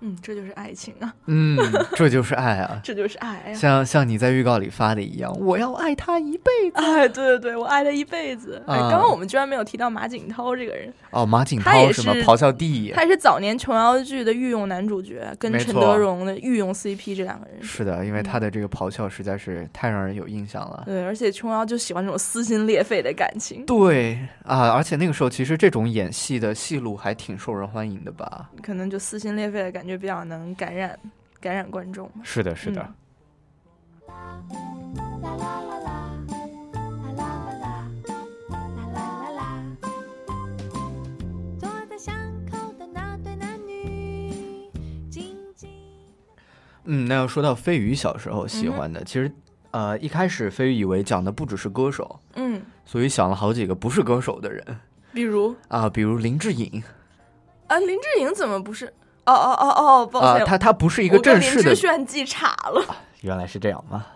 [0.00, 1.56] 嗯，这就是爱情啊，嗯，
[1.96, 2.80] 这就是爱啊。
[2.84, 6.76] 这就是爱呀、像像你在预告里发的一样，我要爱他一辈子。
[6.76, 8.62] 哎，对对对，我爱他一辈子。
[8.66, 12.14] 哎，啊刚刚我们居然没有提到马景涛这个人，哦，马景涛是吗？
[12.24, 20.84] 咆哮帝他也是早年琼瑶剧的御用男主角，跟陈德容的御用 CP 这两个人是的，因为嗯他的这个咆哮实在是太让人有印象了。
[20.86, 28.48] 对，而且琼瑶就喜欢这种撕心裂肺的感情，对啊，而且那个时候其实这种演戏的戏路还挺受人欢迎的吧？
[28.62, 30.98] 可能就撕心裂肺的感觉比较能感染
[31.40, 32.10] 感染观众。
[32.22, 32.86] 是的，是的。
[46.90, 49.30] 嗯，那要说到飞鱼小时候嗯喜欢的，其实
[49.72, 54.64] 呃一开始飞鱼以为讲的不只是歌手，嗯，所以想了好几个不是歌手的人
[55.12, 56.82] 比如啊，比如林志颖
[57.66, 58.90] 啊，林志颖怎么不是？
[59.32, 62.84] 哦哦哦哦，抱啊，歉，他他不是一一个正式的林志，炫记岔了。
[63.22, 64.06] 原来是这样吗？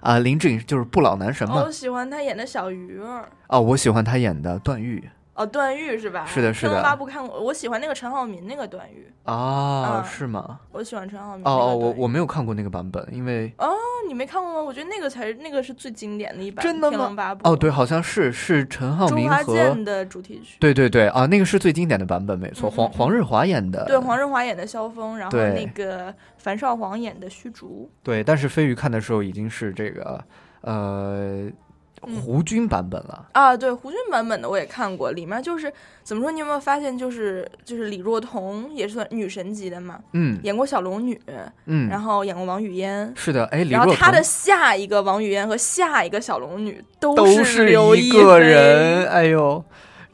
[0.00, 1.70] 啊，林志颖就是不老男神哦，嘛我。
[1.70, 3.28] 喜欢他演的小鱼儿。
[3.48, 6.26] 哦，我喜欢他演的段誉哦，段誉是吧？
[6.26, 10.58] 是的是的天龙八部看过，我喜欢那个陈浩民那个段誉，啊，嗯是吗？
[10.72, 11.46] 我喜欢陈浩民。
[11.46, 13.70] 哦哦，我我没有看过那个版本，因为哦，
[14.08, 14.60] 你没看过吗？
[14.60, 17.48] 我觉得那个才是那个是最经典的一版真的吗天龙八部。
[17.48, 20.56] 哦，对，好像是是陈浩周华民和健的主题曲。
[20.58, 23.84] 对对对啊，那个是最经典的版本，没错，黄黄日华演的。
[23.84, 27.88] 对，黄日华演的萧峰，然后那个樊少皇演的虚竹。
[28.02, 30.20] 对，但是飞鱼看的时候已经是这个
[30.62, 31.52] 呃嗯
[32.00, 33.26] 胡军版本了。
[33.32, 35.72] 啊，对，胡军版本的我也看过，里面就是
[36.02, 36.30] 怎么说？
[36.30, 41.20] 你有没有发现，就是就是李若彤也是算女神级的嘛，嗯演过小龙女，
[41.66, 43.12] 嗯，然后演过王语嫣。
[43.16, 49.64] 是的，哎，李若彤然后她的下一个王语嫣和下一个小龙女都都是是一个人，哎呦。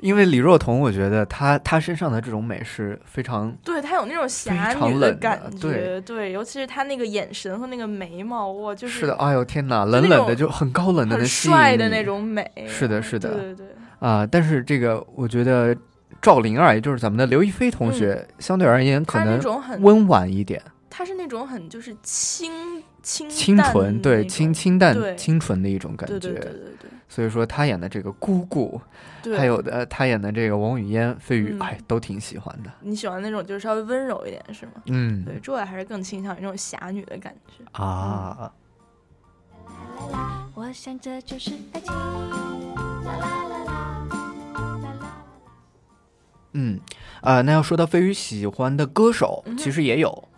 [0.05, 12.47] 因为李若彤，我觉得她她身上的这种美是非常对她有那种侠非常女冷的感觉对觉，尤其是她那个眼神和那个眉毛，哇，就是是的，哎呦天哪，冷冷的就很高冷的很帅的那种美。
[12.69, 13.67] 是的是的对对对，
[13.99, 14.27] 啊。
[14.27, 15.75] 但是这个我觉得
[16.21, 19.41] 赵灵儿，也就是咱们的刘亦菲同学，相对而言可能
[19.81, 22.53] 温婉一点，她是那种很就是清
[23.03, 26.19] 清清纯，对，清清淡清纯的一种感觉。
[26.19, 28.81] 对对对对对所以说她演的这个姑姑，
[29.23, 32.71] 对，还有的她演的这个王语嫣、飞鱼，嗯哎，都挺喜欢的。
[32.81, 34.73] 你喜欢那种就是稍微温柔一点是吗？
[34.87, 37.65] 嗯对，朱伟还是更倾向于那种侠女的感觉。
[37.73, 38.53] 啊，
[40.55, 41.93] 我想这就是爱情。
[41.95, 44.09] 啦啦啦啦，
[44.83, 45.25] 啦啦。
[46.53, 46.81] 嗯，
[47.21, 50.29] 啊、那要说到飞鱼喜欢的歌手，其实也有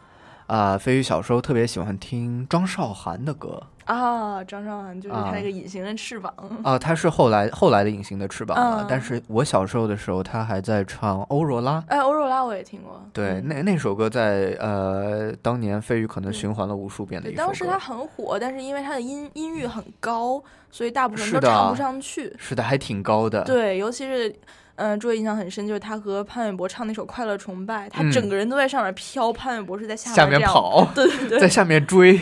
[0.46, 6.32] 啊、飞宇小时候特别喜欢听张韶涵的歌啊，张韶涵就是啊他那个隐形的翅膀。
[6.62, 11.82] 啊，她是后来后来的隐形的翅膀了，嗯但是我小时候的时候，她还在唱欧若拉。
[11.88, 13.00] 哎，欧若拉我也听过。
[13.12, 17.46] 对，嗯那那首歌在呃当年飞宇可能循环了无数遍的对，一首歌。
[17.46, 22.34] 当时他很火，但是因为他的音音域很高，所以大部分都唱不上去。
[22.38, 23.44] 是的，还挺高的。
[23.44, 24.34] 对，尤其是，
[24.76, 32.20] 嗯、诸位印象很深，就是他和潘玮柏唱那首《快乐崇拜》，他嗯整个人都在上面飘，潘玮柏是在下下面跑对对对，在下面追，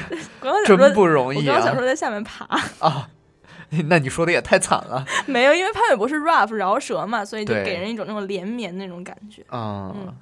[0.64, 2.44] 真不容易我刚刚想啊说在下面爬，
[2.78, 3.10] 啊！
[3.88, 5.04] 那你说的也太惨了。
[5.26, 9.44] 没有，因为潘玮柏是 rap 饶舌嘛，所以就给人一种那种连绵那种感觉。
[9.50, 10.14] 嗯嗯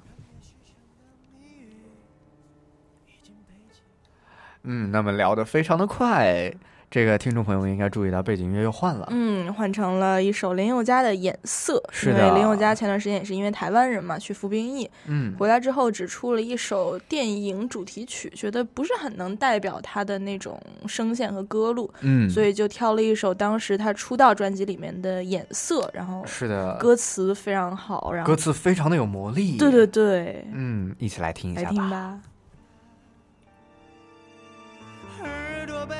[4.63, 6.51] 嗯，那么聊得非常的快，
[6.93, 9.07] 这个听众朋友们应该注意到背景音乐又换了。
[9.09, 29.57] 嗯，换成了一首林宥嘉的《眼色》，因是的为林宥嘉前段时间也是因为台湾人嘛去服兵役，嗯回来之后只出了一首电影主题曲，觉得不是很能代表他的那种声线和歌路，嗯所以就挑了一首当时他出道专辑里面的《眼色》，然后是的，歌词非常好，然后歌词非常的有魔力。
[29.57, 31.69] 对对对，嗯，一起来听一下吧。
[31.69, 32.19] 听吧。
[35.23, 35.95] 耳朵被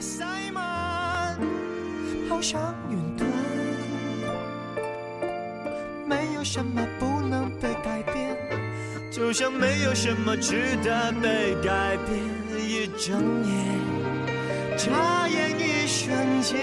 [0.00, 1.38] 塞满，
[2.28, 3.28] 好像云端，
[6.06, 8.34] 没有什么不能被改变，
[9.10, 12.18] 就像没有什么值得被改变。
[12.58, 13.54] 一睁眼，
[14.78, 16.58] 眨眼一瞬间，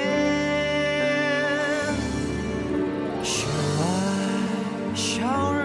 [3.24, 3.46] 绚
[3.80, 5.62] 烂烧热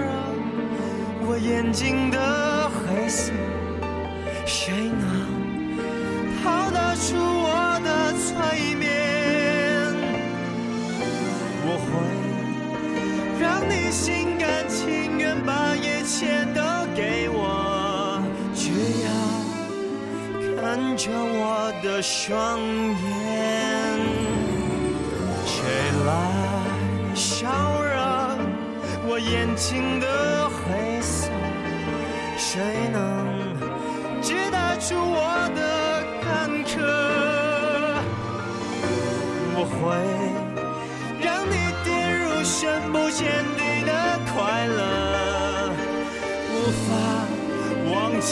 [1.25, 3.33] 我眼睛的黑色，
[4.45, 5.12] 谁能？
[13.93, 16.63] 心甘情愿把一切都
[16.97, 18.23] 给我，
[18.55, 18.71] 只
[19.05, 19.09] 要
[20.57, 23.05] 看着我的双眼。
[25.45, 25.53] 谁
[26.07, 26.11] 来
[27.15, 27.93] 烧热
[29.07, 30.63] 我眼睛的灰
[31.03, 31.29] 色？
[32.39, 32.97] 谁能？
[34.23, 35.21] 知得出我
[35.55, 35.61] 的
[36.23, 36.81] 坎坷，
[39.55, 39.77] 我会
[41.21, 43.62] 让你跌入深不见底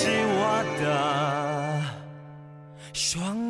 [0.02, 1.82] 是我的
[2.94, 3.49] 双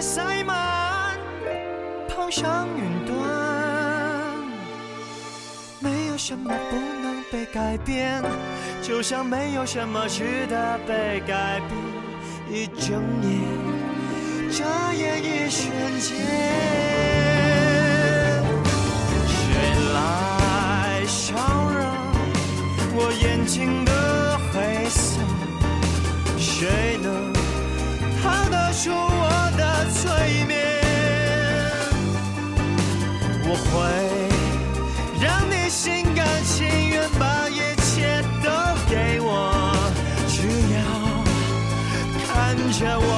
[0.00, 1.18] 塞满，
[2.08, 3.16] 跑上云端。
[5.80, 8.22] 没有什么不能被改变，
[8.82, 11.76] 就像没有什么值得被改变。
[12.48, 15.66] 一睁眼，眨眼一瞬
[16.00, 16.16] 间。
[19.28, 19.34] 谁
[19.94, 21.34] 来烧
[21.70, 21.84] 热
[22.94, 23.90] 我眼睛的
[42.84, 43.15] 要看着我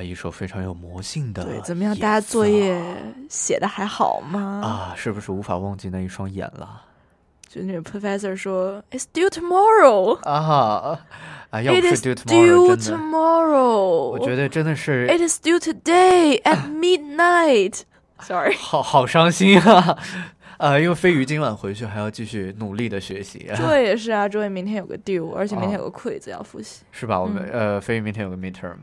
[0.00, 1.44] 啊，一首非常有魔性的。
[1.44, 1.94] 对，怎么样？
[1.96, 2.80] 大家作业
[3.28, 4.62] 写的还好吗？
[4.64, 6.82] 啊，是不是无法忘记那一双眼了？
[7.46, 10.18] 就那个 professor 说，It's due tomorrow。
[10.22, 10.98] 啊
[11.50, 14.10] 啊，要不是 due tomorrow，真的，tomorrow。
[14.10, 17.80] 我觉得真的是 It is due today at midnight。
[18.22, 18.54] Sorry。
[18.54, 19.98] 好好伤心啊！
[20.58, 26.82] 呃，因为飞鱼今晚回去还要继续努力的学习，周也是啊，周也明天有个 due，而且明天有个 quiz 要复习。
[26.92, 27.18] 是吧？
[27.20, 28.76] 我们、嗯呃，飞鱼明天有个 midterm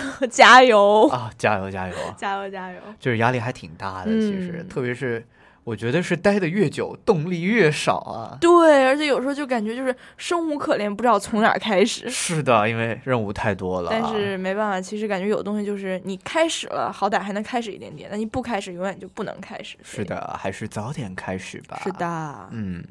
[0.30, 1.08] 加油！
[1.08, 1.94] 啊，加油加油！
[2.16, 2.78] 加油加油！
[2.98, 5.24] 就是压力还挺大的，其实，嗯特别是
[5.64, 8.36] 我觉得是待的越久，动力越少啊。
[8.40, 12.08] 对，而且有时候就感觉就是生无可恋，不知道从哪儿开始。
[12.10, 13.88] 是的，因为任务太多了。
[13.90, 19.76] 但是没办法，其实感觉有东西就是你开始了，好歹还能开始一点点；那你不开始，永远就不能开始。
[19.84, 21.80] 是的，还是早点开始吧。
[21.84, 22.84] 是的，嗯。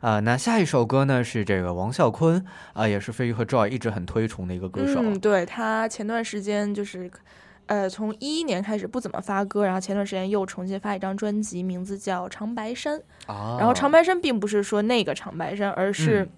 [0.00, 5.00] 啊、那下一首歌呢是这个王啸坤啊、也是飞鱼和 Joy 一直很推崇的一个歌手。
[5.02, 7.10] 嗯，对他前段时间就是，
[7.66, 12.98] 呃，从一一年开始不怎么发歌，然后前段时间又重新发一张专辑，名字叫《长白山》。
[13.26, 16.30] 啊，然后长白山并不是说那个长白山，而是嗯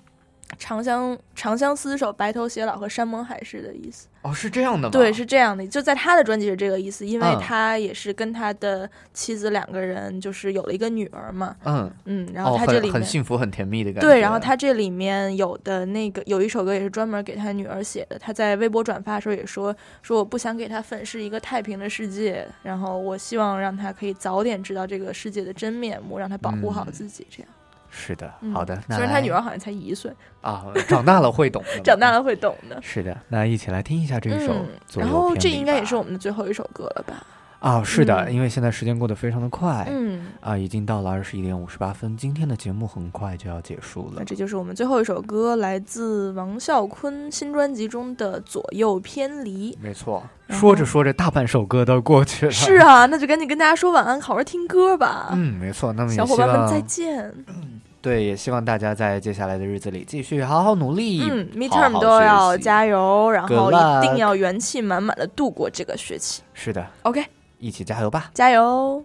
[0.59, 4.07] 长相、长相厮守、白头偕老和山盟海誓的意思。
[4.23, 4.91] 哦是这样的吗？
[4.93, 14.07] 对，是这样的，就在他的专辑是这个意思，因为嗯他也是跟他的妻子两个人就是有了一个女儿嘛，嗯，嗯，然后他这里面、很幸福很甜蜜的感觉。
[14.07, 27.49] 对，然后他这里面有的那个有一首歌也是专门给他女儿写的，他在微博转发的时候也说说我不想给他粉饰一个太平的世界，然后我希望让他可以早点知道这个世界的真面目，让他保护好嗯自己，这样。
[27.91, 28.81] 是的，嗯好的。
[28.87, 30.11] 那虽然他女儿好像才一岁，
[30.41, 32.11] 啊，长大了会懂的， 长大。
[32.13, 32.81] 了会懂的。
[32.83, 37.25] 是的，那一起来听一下这一首嗯，然后这应该也是我们的最后一首歌了吧？
[37.61, 44.25] 啊，是的，嗯因为现在时间过得非常的快，嗯，啊，已经到了二十一点五十八分，今天的节目很快就要结束了那。
[44.25, 49.73] 这就是我们最后一首歌，来自王啸坤新专辑中的《左右偏离》。
[49.81, 52.53] 没错，说着说着，大半首歌都过去了。
[52.53, 55.29] 是，啊，那就赶紧跟大家说晚安，好好听歌吧。
[55.33, 55.93] 嗯，没错。
[55.93, 57.33] 那么小伙伴们再见。
[58.03, 66.43] 对，也希望大家在接下来的日子里继续好好努力，嗯，midterm 都要加油，然后一定要元气满满的度过这个学期。
[66.55, 67.23] 是的，OK，
[67.61, 68.31] 一起加油吧。
[68.35, 69.05] 加油！